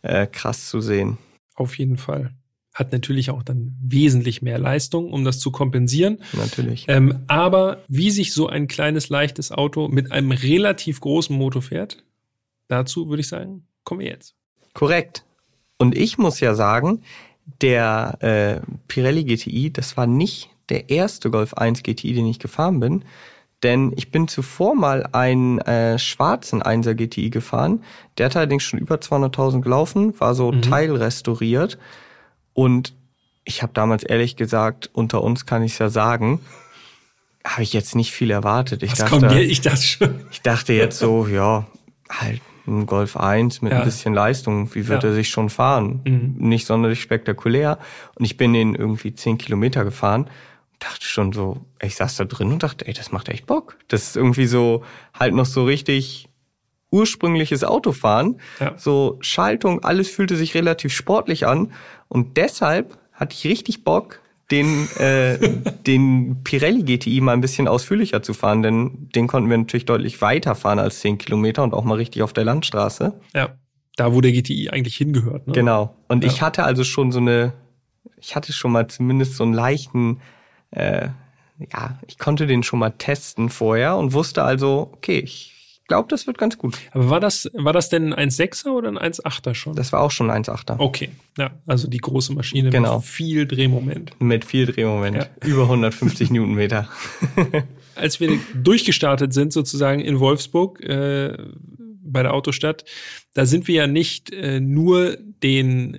[0.00, 1.18] äh, krass zu sehen.
[1.54, 2.32] Auf jeden Fall.
[2.72, 6.18] Hat natürlich auch dann wesentlich mehr Leistung, um das zu kompensieren.
[6.32, 6.86] Natürlich.
[6.88, 12.02] Ähm, aber wie sich so ein kleines, leichtes Auto mit einem relativ großen Motor fährt,
[12.68, 14.34] dazu würde ich sagen, kommen wir jetzt.
[14.74, 15.24] Korrekt.
[15.78, 17.02] Und ich muss ja sagen,
[17.60, 22.80] der äh, Pirelli GTI, das war nicht der erste Golf 1 GTI, den ich gefahren
[22.80, 23.04] bin.
[23.62, 27.82] Denn ich bin zuvor mal einen äh, schwarzen 1er GTI gefahren.
[28.18, 30.62] Der hat allerdings schon über 200.000 gelaufen, war so mhm.
[30.62, 31.78] teilrestauriert.
[32.52, 32.94] Und
[33.44, 36.40] ich habe damals ehrlich gesagt, unter uns kann ich ja sagen,
[37.46, 38.82] habe ich jetzt nicht viel erwartet.
[38.82, 40.20] Ich Was dachte, kommt ich dachte schon.
[40.30, 41.66] Ich dachte jetzt so, ja,
[42.10, 43.78] halt ein Golf 1 mit ja.
[43.78, 45.10] ein bisschen Leistung, wie wird ja.
[45.10, 46.00] er sich schon fahren?
[46.04, 46.34] Mhm.
[46.48, 47.78] Nicht sonderlich spektakulär.
[48.14, 52.24] Und ich bin den irgendwie zehn Kilometer gefahren und dachte schon so, ich saß da
[52.24, 53.76] drin und dachte, ey, das macht echt Bock.
[53.88, 56.28] Das ist irgendwie so halt noch so richtig
[56.90, 58.40] ursprüngliches Autofahren.
[58.60, 58.74] Ja.
[58.76, 61.72] So Schaltung, alles fühlte sich relativ sportlich an.
[62.08, 65.38] Und deshalb hatte ich richtig Bock, den, äh,
[65.86, 70.20] den Pirelli GTI mal ein bisschen ausführlicher zu fahren, denn den konnten wir natürlich deutlich
[70.20, 73.20] weiter fahren als 10 Kilometer und auch mal richtig auf der Landstraße.
[73.34, 73.50] Ja,
[73.96, 75.46] da wo der GTI eigentlich hingehört.
[75.46, 75.52] Ne?
[75.52, 75.96] Genau.
[76.08, 76.30] Und ja.
[76.30, 77.52] ich hatte also schon so eine,
[78.16, 80.20] ich hatte schon mal zumindest so einen leichten,
[80.70, 81.08] äh,
[81.72, 85.53] ja, ich konnte den schon mal testen vorher und wusste also, okay, ich
[85.86, 86.78] glaube, das wird ganz gut.
[86.92, 89.74] Aber war das, war das denn ein 1,6er oder ein 1,8er schon?
[89.74, 90.76] Das war auch schon ein 1,8er.
[90.78, 92.96] Okay, ja, also die große Maschine genau.
[92.96, 94.12] mit viel Drehmoment.
[94.20, 95.26] Mit viel Drehmoment, ja.
[95.44, 96.88] über 150 Newtonmeter.
[97.94, 101.36] Als wir durchgestartet sind, sozusagen in Wolfsburg, äh,
[102.14, 102.84] bei der Autostadt,
[103.34, 105.98] da sind wir ja nicht äh, nur den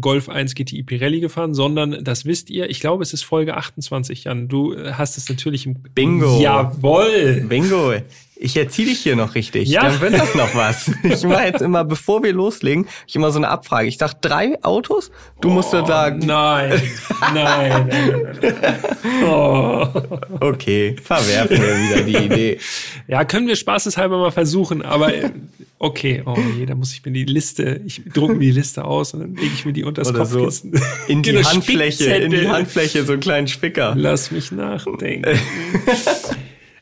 [0.00, 4.24] Golf 1 GTI Pirelli gefahren, sondern das wisst ihr, ich glaube, es ist Folge 28,
[4.24, 4.46] Jan.
[4.46, 6.40] Du hast es natürlich im Bingo.
[6.40, 7.44] Jawoll.
[7.48, 7.94] Bingo.
[8.42, 9.68] Ich erziehe dich hier noch richtig.
[9.68, 9.82] Ja.
[9.82, 10.90] Dann wird das noch was.
[11.02, 13.86] Ich mache jetzt immer, bevor wir loslegen, ich immer so eine Abfrage.
[13.86, 15.10] Ich sag drei Autos.
[15.42, 16.20] Du oh, musst dann sagen.
[16.24, 16.80] Nein,
[17.34, 17.86] nein.
[17.86, 18.78] nein, nein.
[19.26, 19.86] Oh.
[20.40, 22.58] Okay, verwerfen wir wieder die Idee.
[23.08, 25.12] Ja, können wir spaßeshalber mal versuchen, aber
[25.78, 29.12] okay, oh je, da muss ich mir die Liste, ich drucke mir die Liste aus
[29.12, 30.76] und dann lege ich mir die unter das Oder Kopfkissen.
[30.76, 33.94] So in die Handfläche, in die Handfläche so einen kleinen Spicker.
[33.96, 35.38] Lass mich nachdenken.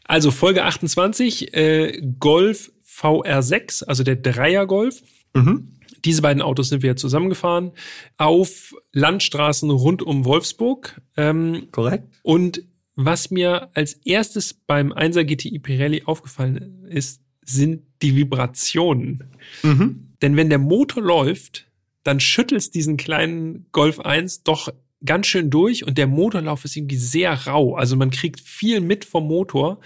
[0.09, 5.02] Also Folge 28, äh, Golf VR6, also der Dreier Golf.
[5.34, 5.74] Mhm.
[6.04, 7.72] Diese beiden Autos sind wir zusammengefahren
[8.16, 11.00] auf Landstraßen rund um Wolfsburg.
[11.16, 12.09] Ähm, Korrekt.
[12.22, 12.62] Und
[12.94, 19.24] was mir als erstes beim 1er GTI Pirelli aufgefallen ist, sind die Vibrationen.
[19.62, 20.14] Mhm.
[20.22, 21.66] Denn wenn der Motor läuft,
[22.02, 24.70] dann schüttelst diesen kleinen Golf 1 doch
[25.05, 27.76] ganz schön durch und der Motorlauf ist irgendwie sehr rau.
[27.76, 29.78] Also man kriegt viel mit vom Motor.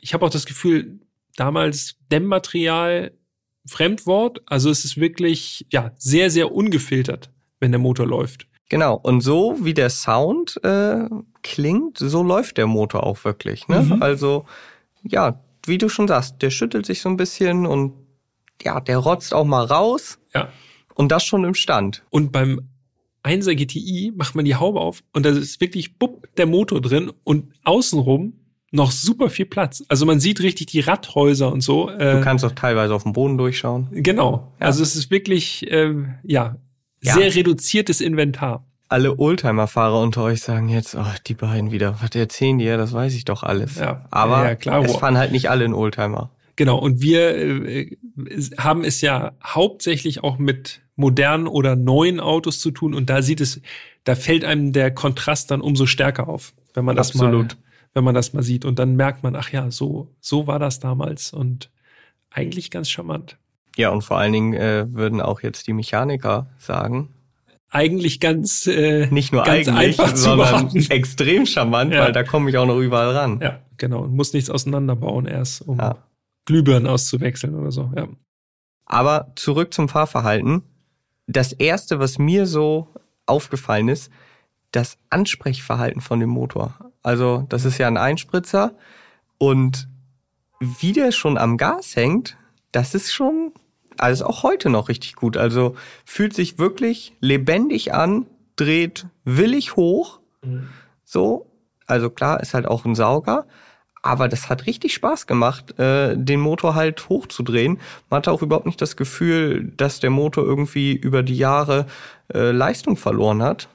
[0.00, 1.00] Ich habe auch das Gefühl,
[1.36, 3.12] damals Dämmmaterial
[3.66, 4.42] Fremdwort.
[4.46, 8.46] Also es ist wirklich ja sehr sehr ungefiltert, wenn der Motor läuft.
[8.68, 8.94] Genau.
[8.94, 11.08] Und so wie der Sound äh,
[11.42, 13.66] klingt, so läuft der Motor auch wirklich.
[13.68, 13.82] Ne?
[13.82, 14.02] Mhm.
[14.02, 14.46] Also
[15.02, 17.94] ja, wie du schon sagst, der schüttelt sich so ein bisschen und
[18.62, 20.18] ja, der rotzt auch mal raus.
[20.34, 20.48] Ja.
[20.94, 22.04] Und das schon im Stand.
[22.10, 22.69] Und beim
[23.24, 27.12] 1er GTI macht man die Haube auf und da ist wirklich bupp, der Motor drin
[27.24, 28.34] und außenrum
[28.72, 29.82] noch super viel Platz.
[29.88, 31.90] Also man sieht richtig die Radhäuser und so.
[31.90, 33.88] Äh, du kannst auch teilweise auf dem Boden durchschauen.
[33.90, 34.52] Genau.
[34.60, 34.66] Ja.
[34.66, 35.92] Also es ist wirklich, äh,
[36.22, 36.56] ja,
[37.02, 38.64] ja, sehr reduziertes Inventar.
[38.88, 42.92] Alle Oldtimer-Fahrer unter euch sagen jetzt, oh, die beiden wieder, was erzählen die ja, das
[42.92, 43.76] weiß ich doch alles.
[43.76, 46.30] Ja, Aber ja, klar, es fahren halt nicht alle in Oldtimer.
[46.56, 47.96] Genau, und wir äh,
[48.58, 53.40] haben es ja hauptsächlich auch mit modernen oder neuen Autos zu tun und da sieht
[53.40, 53.60] es,
[54.04, 57.48] da fällt einem der Kontrast dann umso stärker auf, wenn man das Absolut.
[57.48, 57.56] mal,
[57.94, 60.78] wenn man das mal sieht und dann merkt man, ach ja, so, so war das
[60.78, 61.70] damals und
[62.30, 63.36] eigentlich ganz charmant.
[63.76, 67.08] Ja, und vor allen Dingen äh, würden auch jetzt die Mechaniker sagen,
[67.72, 72.04] eigentlich ganz äh, nicht nur ganz eigentlich, sondern extrem charmant, ja.
[72.04, 73.38] weil da komme ich auch noch überall ran.
[73.40, 75.96] Ja, Genau, und muss nichts auseinanderbauen erst, um ja.
[76.44, 78.08] Glühbirnen auszuwechseln oder so, ja.
[78.84, 80.62] Aber zurück zum Fahrverhalten.
[81.30, 82.88] Das erste, was mir so
[83.26, 84.10] aufgefallen ist,
[84.72, 86.74] das Ansprechverhalten von dem Motor.
[87.02, 88.74] Also, das ist ja ein Einspritzer
[89.38, 89.88] und
[90.60, 92.36] wie der schon am Gas hängt,
[92.72, 93.52] das ist schon
[94.00, 95.36] also auch heute noch richtig gut.
[95.36, 98.26] Also fühlt sich wirklich lebendig an,
[98.56, 100.20] dreht willig hoch.
[100.42, 100.68] Mhm.
[101.04, 101.50] So,
[101.86, 103.46] also klar, ist halt auch ein Sauger.
[104.02, 107.78] Aber das hat richtig Spaß gemacht, äh, den Motor halt hochzudrehen.
[108.08, 111.86] Man hatte auch überhaupt nicht das Gefühl, dass der Motor irgendwie über die Jahre
[112.32, 113.68] äh, Leistung verloren hat.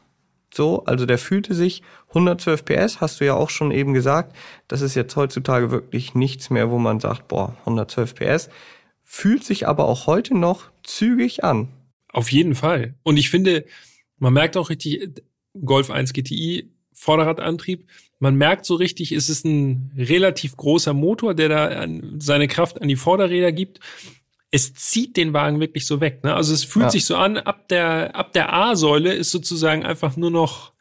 [0.53, 4.35] So, also der fühlte sich 112 PS, hast du ja auch schon eben gesagt.
[4.67, 8.49] Das ist jetzt heutzutage wirklich nichts mehr, wo man sagt, boah, 112 PS.
[9.03, 11.67] Fühlt sich aber auch heute noch zügig an.
[12.11, 12.95] Auf jeden Fall.
[13.03, 13.65] Und ich finde,
[14.17, 15.21] man merkt auch richtig,
[15.63, 17.85] Golf 1 GTI Vorderradantrieb.
[18.19, 21.87] Man merkt so richtig, es ist ein relativ großer Motor, der da
[22.17, 23.79] seine Kraft an die Vorderräder gibt.
[24.51, 26.23] Es zieht den Wagen wirklich so weg.
[26.23, 26.33] Ne?
[26.33, 26.89] Also es fühlt ja.
[26.91, 30.71] sich so an, ab der, ab der A-Säule ist sozusagen einfach nur noch,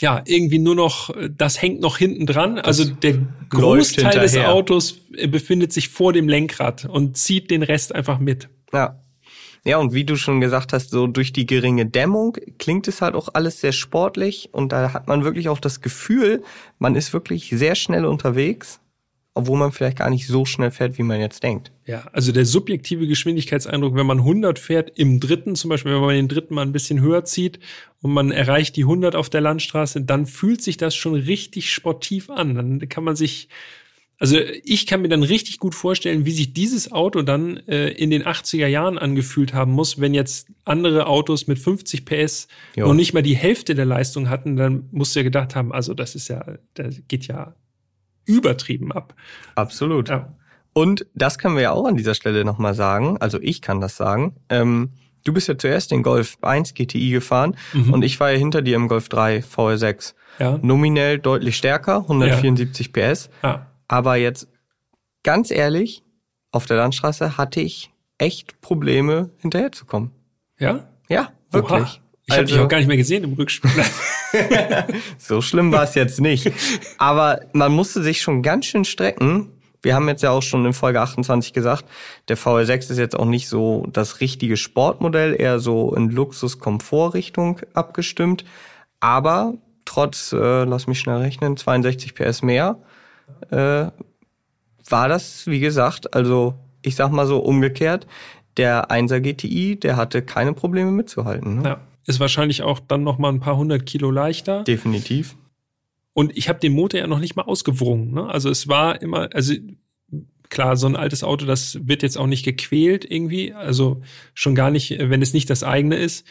[0.00, 2.58] ja, irgendwie nur noch, das hängt noch hinten dran.
[2.58, 8.18] Also der Großteil des Autos befindet sich vor dem Lenkrad und zieht den Rest einfach
[8.18, 8.48] mit.
[8.72, 9.02] Ja.
[9.64, 13.14] Ja, und wie du schon gesagt hast, so durch die geringe Dämmung klingt es halt
[13.14, 16.42] auch alles sehr sportlich und da hat man wirklich auch das Gefühl,
[16.78, 18.80] man ist wirklich sehr schnell unterwegs,
[19.34, 21.70] obwohl man vielleicht gar nicht so schnell fährt, wie man jetzt denkt.
[21.86, 26.14] Ja, also der subjektive Geschwindigkeitseindruck, wenn man 100 fährt im dritten, zum Beispiel, wenn man
[26.14, 27.60] den dritten mal ein bisschen höher zieht
[28.00, 32.30] und man erreicht die 100 auf der Landstraße, dann fühlt sich das schon richtig sportiv
[32.30, 32.54] an.
[32.54, 33.48] Dann kann man sich
[34.18, 38.10] also ich kann mir dann richtig gut vorstellen, wie sich dieses Auto dann äh, in
[38.10, 42.88] den 80er Jahren angefühlt haben muss, wenn jetzt andere Autos mit 50 PS jo.
[42.88, 45.94] noch nicht mal die Hälfte der Leistung hatten, dann musst du ja gedacht haben, also
[45.94, 46.44] das ist ja,
[46.74, 47.54] das geht ja
[48.24, 49.14] übertrieben ab.
[49.54, 50.08] Absolut.
[50.08, 50.34] Ja.
[50.72, 53.96] Und das können wir ja auch an dieser Stelle nochmal sagen, also ich kann das
[53.96, 54.34] sagen.
[54.48, 54.90] Ähm,
[55.24, 57.92] du bist ja zuerst den Golf 1 GTI gefahren mhm.
[57.92, 60.14] und ich war ja hinter dir im Golf 3 VR6.
[60.40, 60.58] Ja.
[60.60, 63.12] Nominell deutlich stärker, 174 ja.
[63.12, 63.30] PS.
[63.42, 63.66] Ja.
[63.88, 64.48] Aber jetzt
[65.22, 66.02] ganz ehrlich,
[66.52, 70.10] auf der Landstraße hatte ich echt Probleme, hinterherzukommen.
[70.58, 70.88] Ja?
[71.08, 71.80] Ja, wirklich.
[71.80, 71.98] Oha.
[72.26, 73.84] Ich also, habe dich auch gar nicht mehr gesehen im Rückspiegel.
[75.18, 76.52] so schlimm war es jetzt nicht.
[76.98, 79.50] Aber man musste sich schon ganz schön strecken.
[79.80, 81.86] Wir haben jetzt ja auch schon in Folge 28 gesagt,
[82.28, 88.44] der VR6 ist jetzt auch nicht so das richtige Sportmodell, eher so in Luxus-Komfort-Richtung abgestimmt.
[89.00, 89.54] Aber
[89.86, 92.78] trotz, äh, lass mich schnell rechnen, 62 PS mehr,
[93.50, 93.90] äh,
[94.90, 98.06] war das, wie gesagt, also ich sag mal so umgekehrt,
[98.56, 101.62] der 1er GTI, der hatte keine Probleme mitzuhalten.
[101.62, 101.68] Ne?
[101.68, 104.64] Ja, ist wahrscheinlich auch dann noch mal ein paar hundert Kilo leichter.
[104.64, 105.36] Definitiv.
[106.12, 108.12] Und ich habe den Motor ja noch nicht mal ausgewrungen.
[108.12, 108.26] Ne?
[108.26, 109.54] Also es war immer, also
[110.48, 113.52] klar, so ein altes Auto, das wird jetzt auch nicht gequält irgendwie.
[113.52, 114.02] Also
[114.34, 116.26] schon gar nicht, wenn es nicht das eigene ist.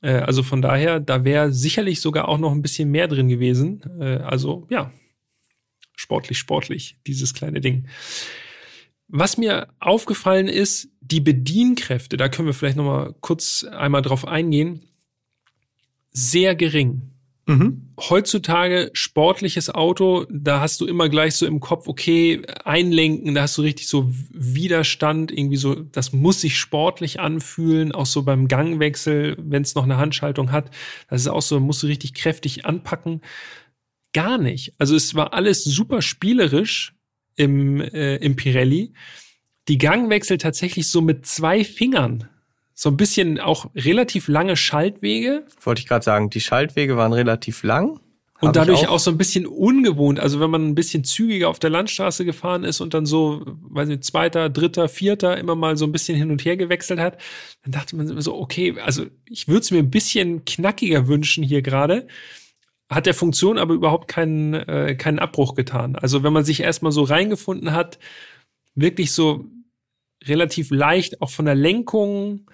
[0.00, 3.82] Äh, also von daher, da wäre sicherlich sogar auch noch ein bisschen mehr drin gewesen.
[4.00, 4.90] Äh, also ja,
[6.00, 7.86] sportlich, sportlich, dieses kleine Ding.
[9.08, 14.26] Was mir aufgefallen ist, die Bedienkräfte, da können wir vielleicht noch mal kurz einmal drauf
[14.26, 14.82] eingehen,
[16.10, 17.02] sehr gering.
[17.46, 17.92] Mhm.
[17.98, 23.58] Heutzutage sportliches Auto, da hast du immer gleich so im Kopf, okay, einlenken, da hast
[23.58, 29.36] du richtig so Widerstand, irgendwie so, das muss sich sportlich anfühlen, auch so beim Gangwechsel,
[29.38, 30.70] wenn es noch eine Handschaltung hat,
[31.08, 33.20] das ist auch so, musst du richtig kräftig anpacken
[34.12, 34.74] gar nicht.
[34.78, 36.94] Also es war alles super spielerisch
[37.36, 38.92] im, äh, im Pirelli.
[39.68, 42.28] Die Gangwechsel tatsächlich so mit zwei Fingern.
[42.74, 45.46] So ein bisschen auch relativ lange Schaltwege.
[45.62, 48.00] Wollte ich gerade sagen, die Schaltwege waren relativ lang.
[48.40, 48.92] Und dadurch auch.
[48.92, 48.98] auch.
[48.98, 50.18] so ein bisschen ungewohnt.
[50.18, 53.88] Also wenn man ein bisschen zügiger auf der Landstraße gefahren ist und dann so, weiß
[53.88, 57.18] nicht, zweiter, dritter, vierter immer mal so ein bisschen hin und her gewechselt hat,
[57.62, 61.60] dann dachte man so, okay, also ich würde es mir ein bisschen knackiger wünschen hier
[61.60, 62.06] gerade
[62.90, 65.96] hat der Funktion aber überhaupt keinen, äh, keinen Abbruch getan.
[65.96, 67.98] Also wenn man sich erstmal so reingefunden hat,
[68.74, 69.44] wirklich so
[70.24, 72.50] relativ leicht, auch von der Lenkung.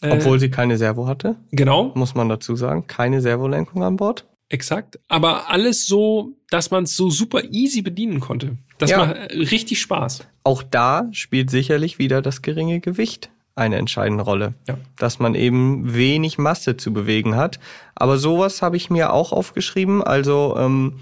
[0.00, 1.36] Äh, Obwohl sie keine Servo hatte.
[1.50, 1.92] Genau.
[1.94, 2.86] Muss man dazu sagen.
[2.86, 4.26] Keine Servolenkung an Bord.
[4.48, 4.98] Exakt.
[5.08, 8.58] Aber alles so, dass man es so super easy bedienen konnte.
[8.78, 8.98] Das ja.
[8.98, 10.26] macht richtig Spaß.
[10.44, 13.30] Auch da spielt sicherlich wieder das geringe Gewicht
[13.60, 14.54] eine entscheidende Rolle.
[14.66, 14.76] Ja.
[14.96, 17.60] Dass man eben wenig Masse zu bewegen hat.
[17.94, 20.02] Aber sowas habe ich mir auch aufgeschrieben.
[20.02, 21.00] Also ähm,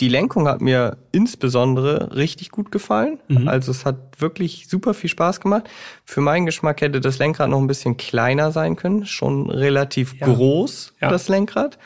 [0.00, 3.18] die Lenkung hat mir insbesondere richtig gut gefallen.
[3.28, 3.48] Mhm.
[3.48, 5.68] Also es hat wirklich super viel Spaß gemacht.
[6.04, 9.06] Für meinen Geschmack hätte das Lenkrad noch ein bisschen kleiner sein können.
[9.06, 10.26] Schon relativ ja.
[10.26, 11.10] groß, ja.
[11.10, 11.78] das Lenkrad.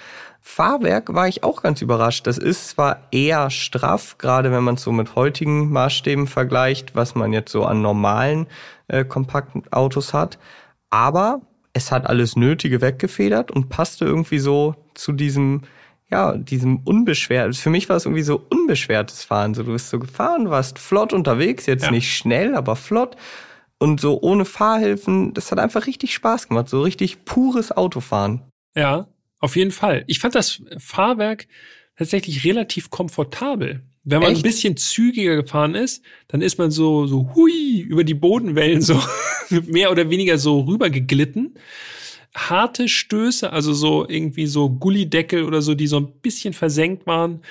[0.45, 2.27] Fahrwerk war ich auch ganz überrascht.
[2.27, 7.15] Das ist zwar eher straff, gerade wenn man es so mit heutigen Maßstäben vergleicht, was
[7.15, 8.49] man jetzt so an normalen
[8.93, 10.39] äh, kompakten Autos hat,
[10.91, 11.41] aber
[11.73, 15.63] es hat alles Nötige weggefedert und passte irgendwie so zu diesem
[16.11, 17.57] ja, diesem unbeschwert.
[17.57, 19.55] Für mich war es irgendwie so unbeschwertes Fahren.
[19.55, 21.91] So, du bist so gefahren, warst flott unterwegs, jetzt ja.
[21.91, 23.17] nicht schnell, aber flott.
[23.79, 26.69] Und so ohne Fahrhilfen, das hat einfach richtig Spaß gemacht.
[26.69, 28.43] So richtig pures Autofahren.
[28.77, 30.05] Ja, auf jeden Fall.
[30.07, 31.49] Ich fand das Fahrwerk
[31.97, 33.83] tatsächlich relativ komfortabel.
[34.05, 34.41] Wenn man Echt?
[34.41, 39.01] ein bisschen zügiger gefahren ist, dann ist man so, so hui über die Bodenwellen so
[39.67, 41.55] mehr oder weniger so rübergeglitten
[42.35, 47.43] harte Stöße, also so irgendwie so Gullideckel oder so, die so ein bisschen versenkt waren,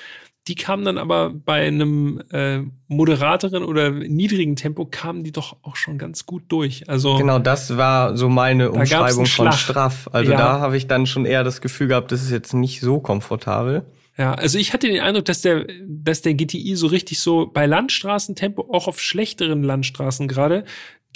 [0.48, 5.76] die kamen dann aber bei einem äh, moderateren oder niedrigen Tempo kamen die doch auch
[5.76, 6.88] schon ganz gut durch.
[6.88, 10.08] Also genau, das war so meine Umschreibung von straff.
[10.12, 10.38] Also ja.
[10.38, 13.84] da habe ich dann schon eher das Gefühl gehabt, das ist jetzt nicht so komfortabel.
[14.18, 17.66] Ja, also ich hatte den Eindruck, dass der, dass der GTI so richtig so bei
[17.66, 20.64] Landstraßentempo, auch auf schlechteren Landstraßen gerade,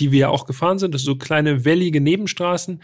[0.01, 2.83] die wir ja auch gefahren sind, so kleine wellige Nebenstraßen,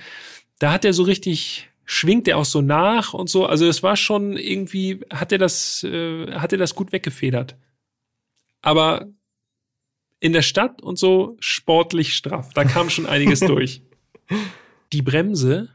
[0.58, 3.46] da hat er so richtig schwingt er auch so nach und so.
[3.46, 7.56] Also es war schon irgendwie, hat er das, äh, hat er das gut weggefedert.
[8.60, 9.08] Aber
[10.20, 12.52] in der Stadt und so sportlich straff.
[12.54, 13.82] Da kam schon einiges durch.
[14.92, 15.68] Die Bremse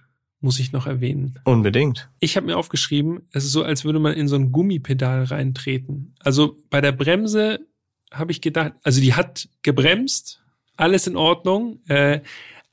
[0.47, 1.37] muss ich noch erwähnen.
[1.43, 2.09] Unbedingt.
[2.21, 6.15] Ich habe mir aufgeschrieben, es ist so, als würde man in so ein Gummipedal reintreten.
[6.19, 7.67] Also bei der Bremse
[8.13, 10.41] habe ich gedacht, also die hat gebremst,
[10.77, 11.81] alles in Ordnung.
[11.89, 12.21] Äh,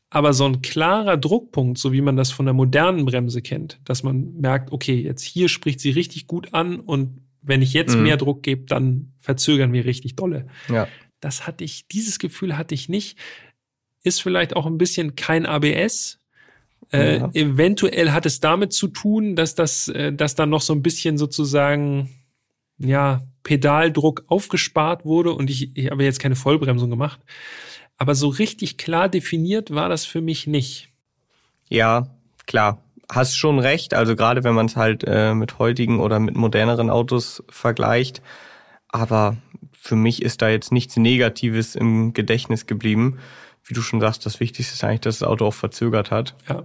[0.09, 4.05] aber so ein klarer Druckpunkt, so wie man das von der modernen Bremse kennt, dass
[4.05, 8.05] man merkt, okay, jetzt hier spricht sie richtig gut an und wenn ich jetzt mhm.
[8.05, 10.47] mehr Druck gebe, dann verzögern wir richtig dolle.
[10.69, 10.87] Ja.
[11.19, 13.19] Das hatte ich, dieses Gefühl hatte ich nicht.
[14.05, 16.21] Ist vielleicht auch ein bisschen kein ABS.
[16.93, 17.31] Äh, ja.
[17.33, 21.19] Eventuell hat es damit zu tun, dass das, äh, dass dann noch so ein bisschen
[21.19, 22.11] sozusagen,
[22.79, 27.21] ja, Pedaldruck aufgespart wurde und ich, ich habe jetzt keine Vollbremsung gemacht.
[27.97, 30.89] Aber so richtig klar definiert war das für mich nicht.
[31.69, 32.09] Ja,
[32.47, 32.83] klar.
[33.11, 33.95] Hast schon recht.
[33.95, 38.23] Also gerade wenn man es halt äh, mit heutigen oder mit moderneren Autos vergleicht.
[38.89, 39.37] Aber
[39.73, 43.19] für mich ist da jetzt nichts Negatives im Gedächtnis geblieben.
[43.65, 46.37] Wie du schon sagst, das Wichtigste ist eigentlich, dass das Auto auch verzögert hat.
[46.49, 46.65] Ja.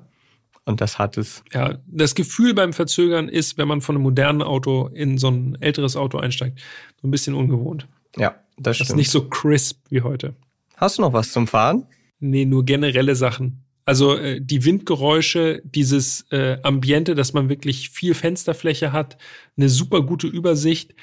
[0.66, 1.44] Und das hat es.
[1.52, 5.58] Ja, das Gefühl beim Verzögern ist, wenn man von einem modernen Auto in so ein
[5.62, 6.60] älteres Auto einsteigt,
[7.02, 7.88] so ein bisschen ungewohnt.
[8.18, 8.90] Ja, das stimmt.
[8.90, 10.36] Das ist nicht so crisp wie heute.
[10.76, 11.86] Hast du noch was zum Fahren?
[12.20, 13.64] Nee, nur generelle Sachen.
[13.86, 19.18] Also äh, die Windgeräusche, dieses äh, Ambiente, dass man wirklich viel Fensterfläche hat,
[19.58, 20.94] eine super gute Übersicht,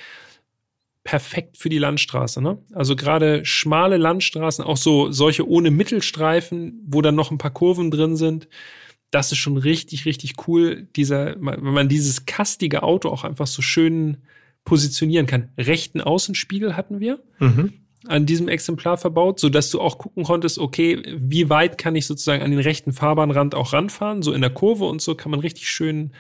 [1.07, 2.43] perfekt für die Landstraße.
[2.43, 2.59] Ne?
[2.73, 7.93] Also gerade schmale Landstraßen, auch so solche ohne Mittelstreifen, wo dann noch ein paar Kurven
[7.93, 8.49] drin sind,
[9.13, 10.89] das ist schon richtig, richtig cool.
[10.97, 14.17] Dieser, wenn man dieses kastige Auto auch einfach so schön
[14.65, 15.51] positionieren kann.
[15.57, 17.23] Rechten Außenspiegel hatten wir.
[17.39, 17.73] Mhm
[18.09, 22.07] an diesem Exemplar verbaut, so dass du auch gucken konntest, okay, wie weit kann ich
[22.07, 25.41] sozusagen an den rechten Fahrbahnrand auch ranfahren, so in der Kurve und so kann man
[25.41, 26.13] richtig schön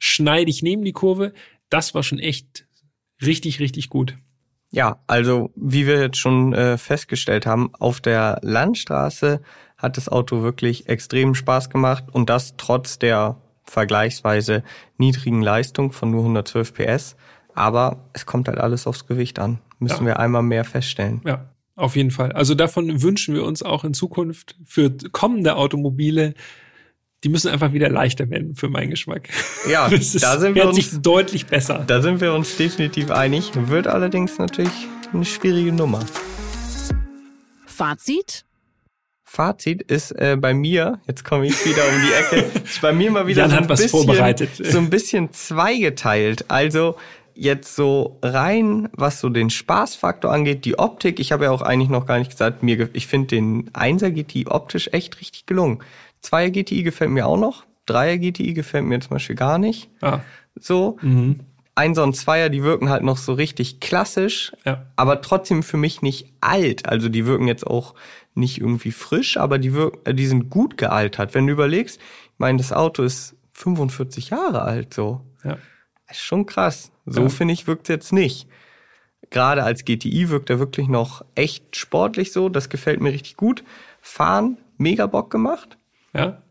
[0.00, 1.32] schneidig neben die Kurve.
[1.70, 2.65] Das war schon echt
[3.24, 4.16] richtig, richtig gut.
[4.70, 9.40] Ja, also wie wir jetzt schon äh, festgestellt haben, auf der Landstraße
[9.76, 14.64] hat das Auto wirklich extrem Spaß gemacht und das trotz der vergleichsweise
[14.96, 17.16] niedrigen Leistung von nur 112 PS.
[17.54, 20.06] Aber es kommt halt alles aufs Gewicht an müssen ja.
[20.06, 21.20] wir einmal mehr feststellen.
[21.24, 22.32] Ja, auf jeden Fall.
[22.32, 26.34] Also davon wünschen wir uns auch in Zukunft für kommende Automobile.
[27.26, 29.28] Die müssen einfach wieder leichter werden für meinen Geschmack.
[29.68, 31.82] Ja, das da sind wir uns deutlich besser.
[31.84, 33.50] Da sind wir uns definitiv einig.
[33.52, 34.70] Wird allerdings natürlich
[35.12, 36.06] eine schwierige Nummer.
[37.66, 38.44] Fazit?
[39.24, 43.10] Fazit ist äh, bei mir, jetzt komme ich wieder um die Ecke, ist bei mir
[43.10, 46.44] mal wieder Jan so ein, bisschen, so ein bisschen zweigeteilt.
[46.46, 46.94] Also
[47.34, 51.90] jetzt so rein, was so den Spaßfaktor angeht, die Optik, ich habe ja auch eigentlich
[51.90, 55.80] noch gar nicht gesagt, mir, ich finde den 1er GTI optisch echt richtig gelungen.
[56.22, 59.90] 2er GTI gefällt mir auch noch, 3er GTI gefällt mir zum Beispiel gar nicht.
[60.00, 60.20] Ah.
[60.58, 60.98] So.
[61.00, 61.40] Mhm.
[61.74, 64.86] Einser und Zweier, die wirken halt noch so richtig klassisch, ja.
[64.96, 66.88] aber trotzdem für mich nicht alt.
[66.88, 67.94] Also die wirken jetzt auch
[68.34, 71.34] nicht irgendwie frisch, aber die wirken, äh, die sind gut gealtert.
[71.34, 75.20] Wenn du überlegst, ich meine, das Auto ist 45 Jahre alt, so.
[75.44, 75.58] Ja.
[76.08, 76.92] ist schon krass.
[77.04, 77.28] So ja.
[77.28, 78.48] finde ich, wirkt es jetzt nicht.
[79.28, 82.48] Gerade als GTI wirkt er wirklich noch echt sportlich so.
[82.48, 83.64] Das gefällt mir richtig gut.
[84.00, 85.75] Fahren, mega Bock gemacht.
[86.16, 86.42] Ja.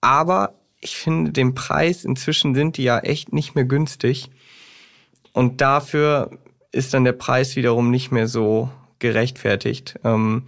[0.00, 4.30] Aber ich finde, den Preis, inzwischen sind die ja echt nicht mehr günstig.
[5.32, 6.38] Und dafür
[6.72, 9.98] ist dann der Preis wiederum nicht mehr so gerechtfertigt.
[10.04, 10.44] Ähm,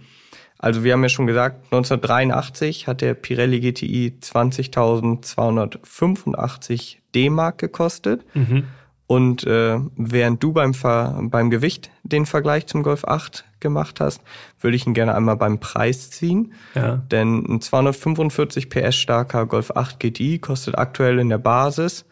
[0.63, 8.23] Also wir haben ja schon gesagt, 1983 hat der Pirelli GTI 20.285 D-Mark gekostet.
[8.35, 8.65] Mhm.
[9.07, 14.21] Und äh, während du beim, Ver beim Gewicht den Vergleich zum Golf 8 gemacht hast,
[14.59, 16.53] würde ich ihn gerne einmal beim Preis ziehen.
[16.75, 16.97] Ja.
[16.97, 22.05] Denn ein 245 PS starker Golf 8 GTI kostet aktuell in der Basis,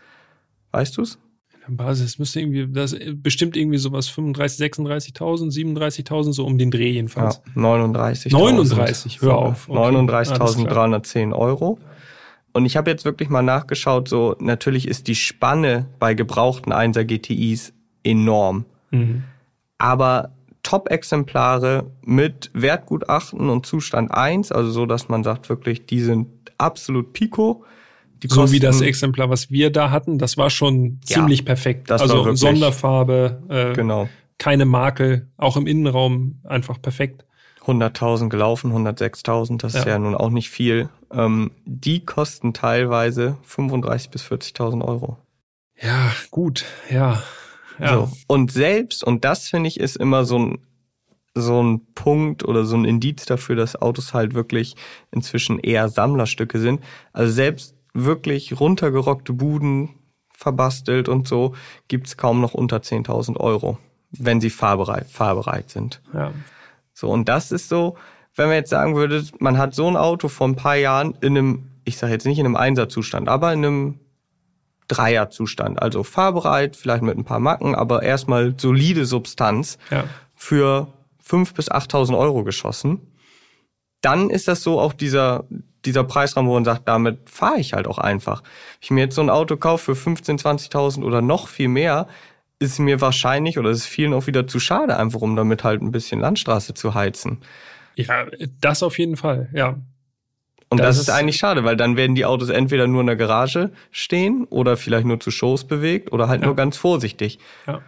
[0.72, 1.20] weißt du's?
[1.68, 7.41] Basis müsste irgendwie, das bestimmt irgendwie sowas 35, 36.000, 37.000, so um den Dreh jedenfalls.
[7.45, 8.34] Ja, 39.
[8.34, 9.70] 39, hör auf.
[9.70, 9.80] Okay.
[9.80, 11.80] 39.310 Euro.
[12.54, 17.04] Und ich habe jetzt wirklich mal nachgeschaut, so natürlich ist die Spanne bei gebrauchten 1er
[17.04, 17.74] GTIs
[18.04, 18.66] enorm.
[18.91, 19.24] Mhm.
[19.78, 20.32] Aber
[20.70, 26.28] Top-Exemplare mit Wertgutachten und Zustand 1, also so, dass man sagt wirklich, die sind
[26.60, 27.66] absolut Pico
[28.28, 31.92] so wie das Exemplar, was wir da hatten, das war schon ja, ziemlich perfekt.
[31.92, 34.10] also Sonderfarbe, äh, genau.
[34.38, 37.26] keine Makel, auch im Innenraum einfach perfekt.
[37.66, 39.80] 100.000 gelaufen, 106.000, das ja.
[39.80, 40.90] ist ja nun auch nicht viel.
[41.12, 45.18] Ähm, die kosten teilweise 35.000 bis 40.000 Euro.
[45.82, 47.24] Ja, gut, ja.
[47.80, 47.94] Ja.
[47.94, 48.12] So.
[48.28, 50.60] Und selbst, und das finde ich ist immer so ein,
[51.36, 54.76] so ein Punkt oder so ein Indiz dafür, dass Autos halt wirklich
[55.12, 56.82] inzwischen eher Sammlerstücke sind.
[57.14, 59.90] Also selbst wirklich runtergerockte Buden
[60.34, 61.54] verbastelt und so,
[61.88, 63.78] gibt's kaum noch unter 10.000 Euro,
[64.12, 66.02] wenn sie fahrbereit, fahrbereit sind.
[66.14, 66.32] Ja.
[66.94, 67.98] So, und das ist so,
[68.36, 71.38] wenn man jetzt sagen würde, man hat so ein Auto vor ein paar Jahren in
[71.38, 74.00] einem, ich sage jetzt nicht in einem Einserzustand, aber in einem
[74.90, 80.04] Dreierzustand, also fahrbereit, vielleicht mit ein paar Macken, aber erstmal solide Substanz ja.
[80.36, 80.88] für
[81.26, 83.00] 5.000 bis 8.000 Euro geschossen.
[84.02, 85.46] Dann ist das so auch dieser,
[85.86, 88.42] dieser Preisraum, wo man sagt, damit fahre ich halt auch einfach.
[88.42, 88.50] Wenn
[88.82, 92.08] ich mir jetzt so ein Auto kaufe für 15.000, 20.000 oder noch viel mehr,
[92.60, 95.92] ist mir wahrscheinlich oder ist vielen auch wieder zu schade, einfach um damit halt ein
[95.92, 97.40] bisschen Landstraße zu heizen.
[97.96, 98.26] Ja,
[98.60, 99.78] das auf jeden Fall, ja.
[100.70, 103.16] Und das, das ist eigentlich schade, weil dann werden die Autos entweder nur in der
[103.16, 106.48] Garage stehen oder vielleicht nur zu Shows bewegt oder halt ja.
[106.48, 107.40] nur ganz vorsichtig.
[107.66, 107.82] Ja.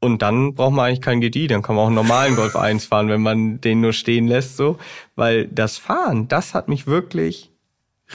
[0.00, 2.86] Und dann braucht man eigentlich keinen GTI, dann kann man auch einen normalen Golf 1
[2.86, 4.78] fahren, wenn man den nur stehen lässt, so.
[5.14, 7.50] Weil das Fahren, das hat mich wirklich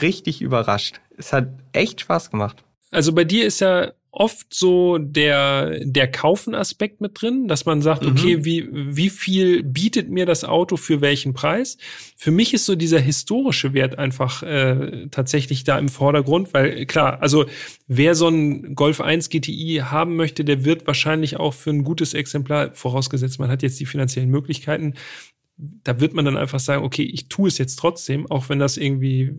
[0.00, 1.00] richtig überrascht.
[1.16, 2.64] Es hat echt Spaß gemacht.
[2.90, 8.04] Also bei dir ist ja oft so der, der Kaufen-Aspekt mit drin, dass man sagt,
[8.04, 8.44] okay, mhm.
[8.44, 11.78] wie, wie viel bietet mir das Auto für welchen Preis?
[12.18, 17.22] Für mich ist so dieser historische Wert einfach äh, tatsächlich da im Vordergrund, weil klar,
[17.22, 17.46] also
[17.88, 22.12] wer so ein Golf 1 GTI haben möchte, der wird wahrscheinlich auch für ein gutes
[22.12, 24.92] Exemplar, vorausgesetzt man hat jetzt die finanziellen Möglichkeiten,
[25.56, 28.76] da wird man dann einfach sagen, okay, ich tue es jetzt trotzdem, auch wenn das
[28.76, 29.32] irgendwie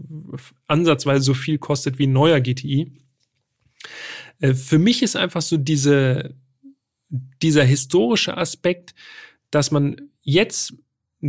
[0.65, 2.91] ansatzweise so viel kostet wie ein neuer GTI.
[4.39, 6.35] Äh, für mich ist einfach so diese,
[7.41, 8.93] dieser historische Aspekt,
[9.51, 10.73] dass man jetzt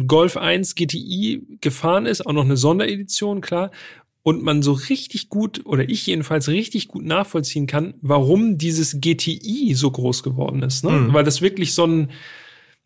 [0.07, 3.71] Golf 1 GTI gefahren ist, auch noch eine Sonderedition, klar,
[4.23, 9.75] und man so richtig gut, oder ich jedenfalls richtig gut nachvollziehen kann, warum dieses GTI
[9.75, 10.83] so groß geworden ist.
[10.83, 10.93] Ne?
[10.93, 11.13] Mhm.
[11.13, 12.11] Weil das wirklich so ein,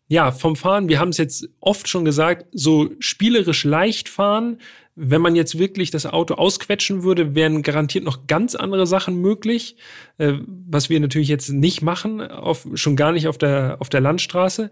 [0.09, 4.57] ja, vom Fahren, wir haben es jetzt oft schon gesagt, so spielerisch leicht fahren,
[4.95, 9.77] wenn man jetzt wirklich das Auto ausquetschen würde, wären garantiert noch ganz andere Sachen möglich,
[10.17, 14.01] äh, was wir natürlich jetzt nicht machen, auf, schon gar nicht auf der, auf der
[14.01, 14.71] Landstraße.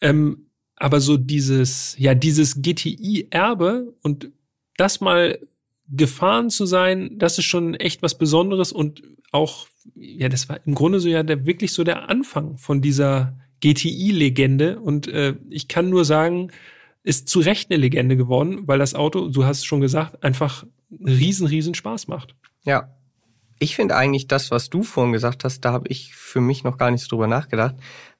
[0.00, 0.46] Ähm,
[0.76, 4.30] aber so dieses, ja, dieses GTI-Erbe und
[4.76, 5.40] das mal
[5.88, 9.02] gefahren zu sein, das ist schon echt was Besonderes und
[9.32, 9.66] auch,
[9.96, 14.80] ja, das war im Grunde so ja der, wirklich so der Anfang von dieser GTI-Legende
[14.80, 16.50] und äh, ich kann nur sagen,
[17.02, 20.64] ist zu Recht eine Legende geworden, weil das Auto, du hast es schon gesagt, einfach
[20.90, 22.34] riesen, riesen Spaß macht.
[22.64, 22.94] Ja.
[23.58, 26.78] Ich finde eigentlich das, was du vorhin gesagt hast, da habe ich für mich noch
[26.78, 27.76] gar nicht drüber nachgedacht.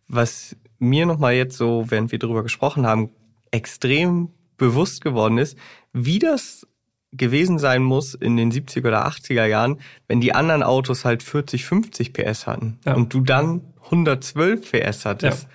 [0.07, 3.11] Was mir nochmal jetzt so, während wir drüber gesprochen haben,
[3.51, 5.57] extrem bewusst geworden ist,
[5.93, 6.67] wie das
[7.13, 11.65] gewesen sein muss in den 70er oder 80er Jahren, wenn die anderen Autos halt 40,
[11.65, 12.95] 50 PS hatten ja.
[12.95, 15.43] und du dann 112 PS hattest.
[15.45, 15.49] Ja.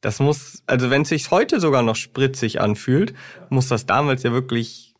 [0.00, 3.14] Das muss, also wenn es sich heute sogar noch spritzig anfühlt,
[3.50, 4.91] muss das damals ja wirklich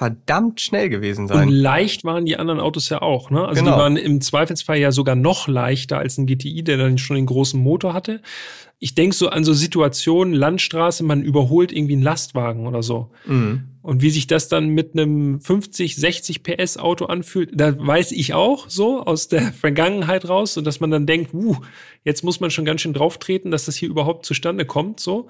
[0.00, 1.48] verdammt schnell gewesen sein.
[1.48, 3.46] Und leicht waren die anderen Autos ja auch, ne?
[3.46, 3.76] Also genau.
[3.76, 7.26] die waren im Zweifelsfall ja sogar noch leichter als ein GTI, der dann schon den
[7.26, 8.22] großen Motor hatte.
[8.78, 13.10] Ich denk so an so Situationen, Landstraße, man überholt irgendwie einen Lastwagen oder so.
[13.26, 13.64] Mhm.
[13.82, 18.32] Und wie sich das dann mit einem 50, 60 PS Auto anfühlt, da weiß ich
[18.32, 21.58] auch so aus der Vergangenheit raus, und dass man dann denkt, uh,
[22.04, 25.28] jetzt muss man schon ganz schön drauftreten, dass das hier überhaupt zustande kommt, so.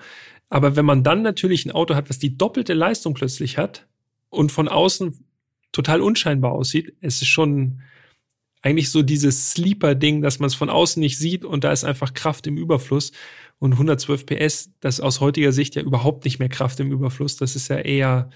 [0.49, 3.89] Aber wenn man dann natürlich ein Auto hat, was die doppelte Leistung plötzlich hat
[4.31, 5.25] und von außen
[5.73, 7.83] total unscheinbar aussieht, es ist schon,
[8.63, 12.13] eigentlich so dieses Sleeper-Ding, dass man es von außen nicht sieht und da ist einfach
[12.15, 13.13] Kraft im Überfluss.
[13.59, 17.37] Und 112 PS, das ist aus heutiger Sicht ja überhaupt nicht mehr Kraft im Überfluss.
[17.37, 18.31] Das ist ja eher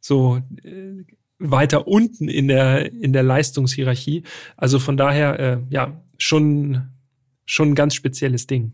[0.00, 1.04] so äh,
[1.38, 4.24] weiter unten in der, in der Leistungshierarchie.
[4.56, 6.88] Also von daher, äh, ja, schon,
[7.46, 8.72] schon ein ganz spezielles Ding.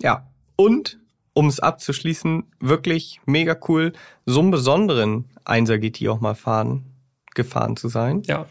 [0.00, 0.28] Ja.
[0.56, 0.98] Und
[1.34, 3.92] um es abzuschließen, wirklich mega cool,
[4.26, 6.84] so einen besonderen 1er GT auch mal fahren,
[7.34, 8.22] gefahren zu sein.
[8.26, 8.46] Ja.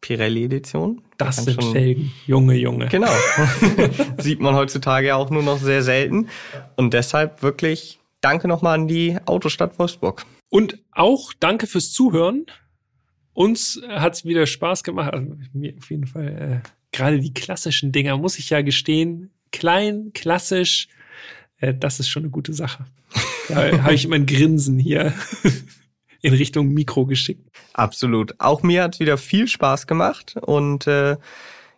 [0.00, 1.02] Pirelli-Edition.
[1.18, 2.12] Das sind Felgen.
[2.26, 2.86] Junge, Junge.
[2.88, 3.12] Genau.
[4.18, 6.28] Sieht man heutzutage ja auch nur noch sehr selten.
[6.76, 10.24] Und deshalb wirklich danke nochmal an die Autostadt Wolfsburg.
[10.48, 12.46] Und auch danke fürs Zuhören.
[13.32, 15.12] Uns hat's wieder Spaß gemacht.
[15.12, 19.30] Also mir auf jeden Fall äh, gerade die klassischen Dinger, muss ich ja gestehen.
[19.52, 20.88] Klein, klassisch,
[21.58, 22.84] äh, das ist schon eine gute Sache.
[23.48, 25.14] Da habe ich immer ein Grinsen hier
[26.26, 27.48] in Richtung Mikro geschickt.
[27.72, 28.34] Absolut.
[28.38, 31.16] Auch mir hat wieder viel Spaß gemacht und äh,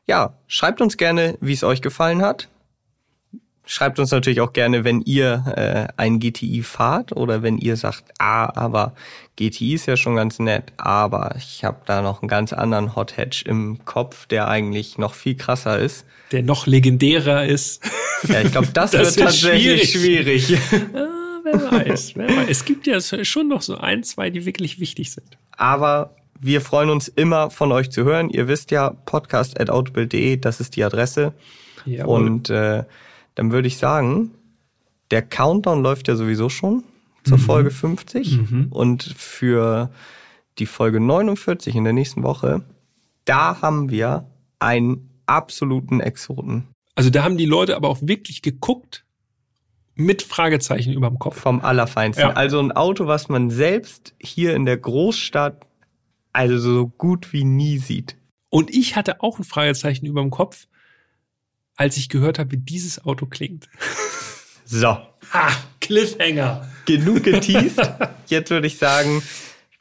[0.07, 2.49] ja, schreibt uns gerne, wie es euch gefallen hat.
[3.67, 8.05] Schreibt uns natürlich auch gerne, wenn ihr äh, ein GTI fahrt oder wenn ihr sagt,
[8.19, 8.95] ah, aber
[9.37, 13.19] GTI ist ja schon ganz nett, aber ich habe da noch einen ganz anderen Hot
[13.19, 16.07] Hatch im Kopf, der eigentlich noch viel krasser ist.
[16.33, 17.85] Der noch legendärer ist.
[18.27, 20.47] Ja, ich glaube, das, das, wird tatsächlich schwierig.
[20.47, 20.59] schwierig.
[21.53, 22.49] Wer weiß, wer weiß.
[22.49, 25.39] Es gibt ja schon noch so ein, zwei, die wirklich wichtig sind.
[25.53, 28.31] Aber wir freuen uns immer von euch zu hören.
[28.31, 31.33] Ihr wisst ja, podcast.autobild.de, das ist die Adresse.
[31.85, 32.25] Jawohl.
[32.25, 32.85] Und äh,
[33.35, 34.33] dann würde ich sagen,
[35.11, 36.85] der Countdown läuft ja sowieso schon
[37.25, 37.43] zur mhm.
[37.43, 38.67] Folge 50 mhm.
[38.71, 39.91] und für
[40.59, 42.63] die Folge 49 in der nächsten Woche,
[43.25, 44.27] da haben wir
[44.59, 46.69] einen absoluten Exoten.
[46.95, 49.05] Also da haben die Leute aber auch wirklich geguckt
[49.99, 51.41] mit Fragezeichen über dem Kopf.
[51.41, 52.29] Vom Allerfeinsten.
[52.29, 52.33] Ja.
[52.35, 55.67] Also ein Auto, was man selbst hier in der Großstadt
[56.33, 58.17] also so gut wie nie sieht.
[58.49, 60.69] Und ich hatte auch ein Fragezeichen über dem Kopf,
[61.77, 63.69] als ich gehört habe, wie dieses Auto klingt.
[64.65, 64.89] So.
[64.89, 66.69] Ha, Cliffhanger.
[66.87, 67.81] Genug geteased.
[68.27, 69.23] Jetzt würde ich sagen,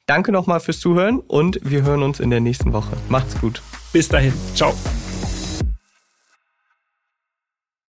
[0.05, 2.97] danke nochmal fürs Zuhören und wir hören uns in der nächsten Woche.
[3.07, 3.61] Macht's gut.
[3.93, 4.33] Bis dahin.
[4.55, 4.73] Ciao.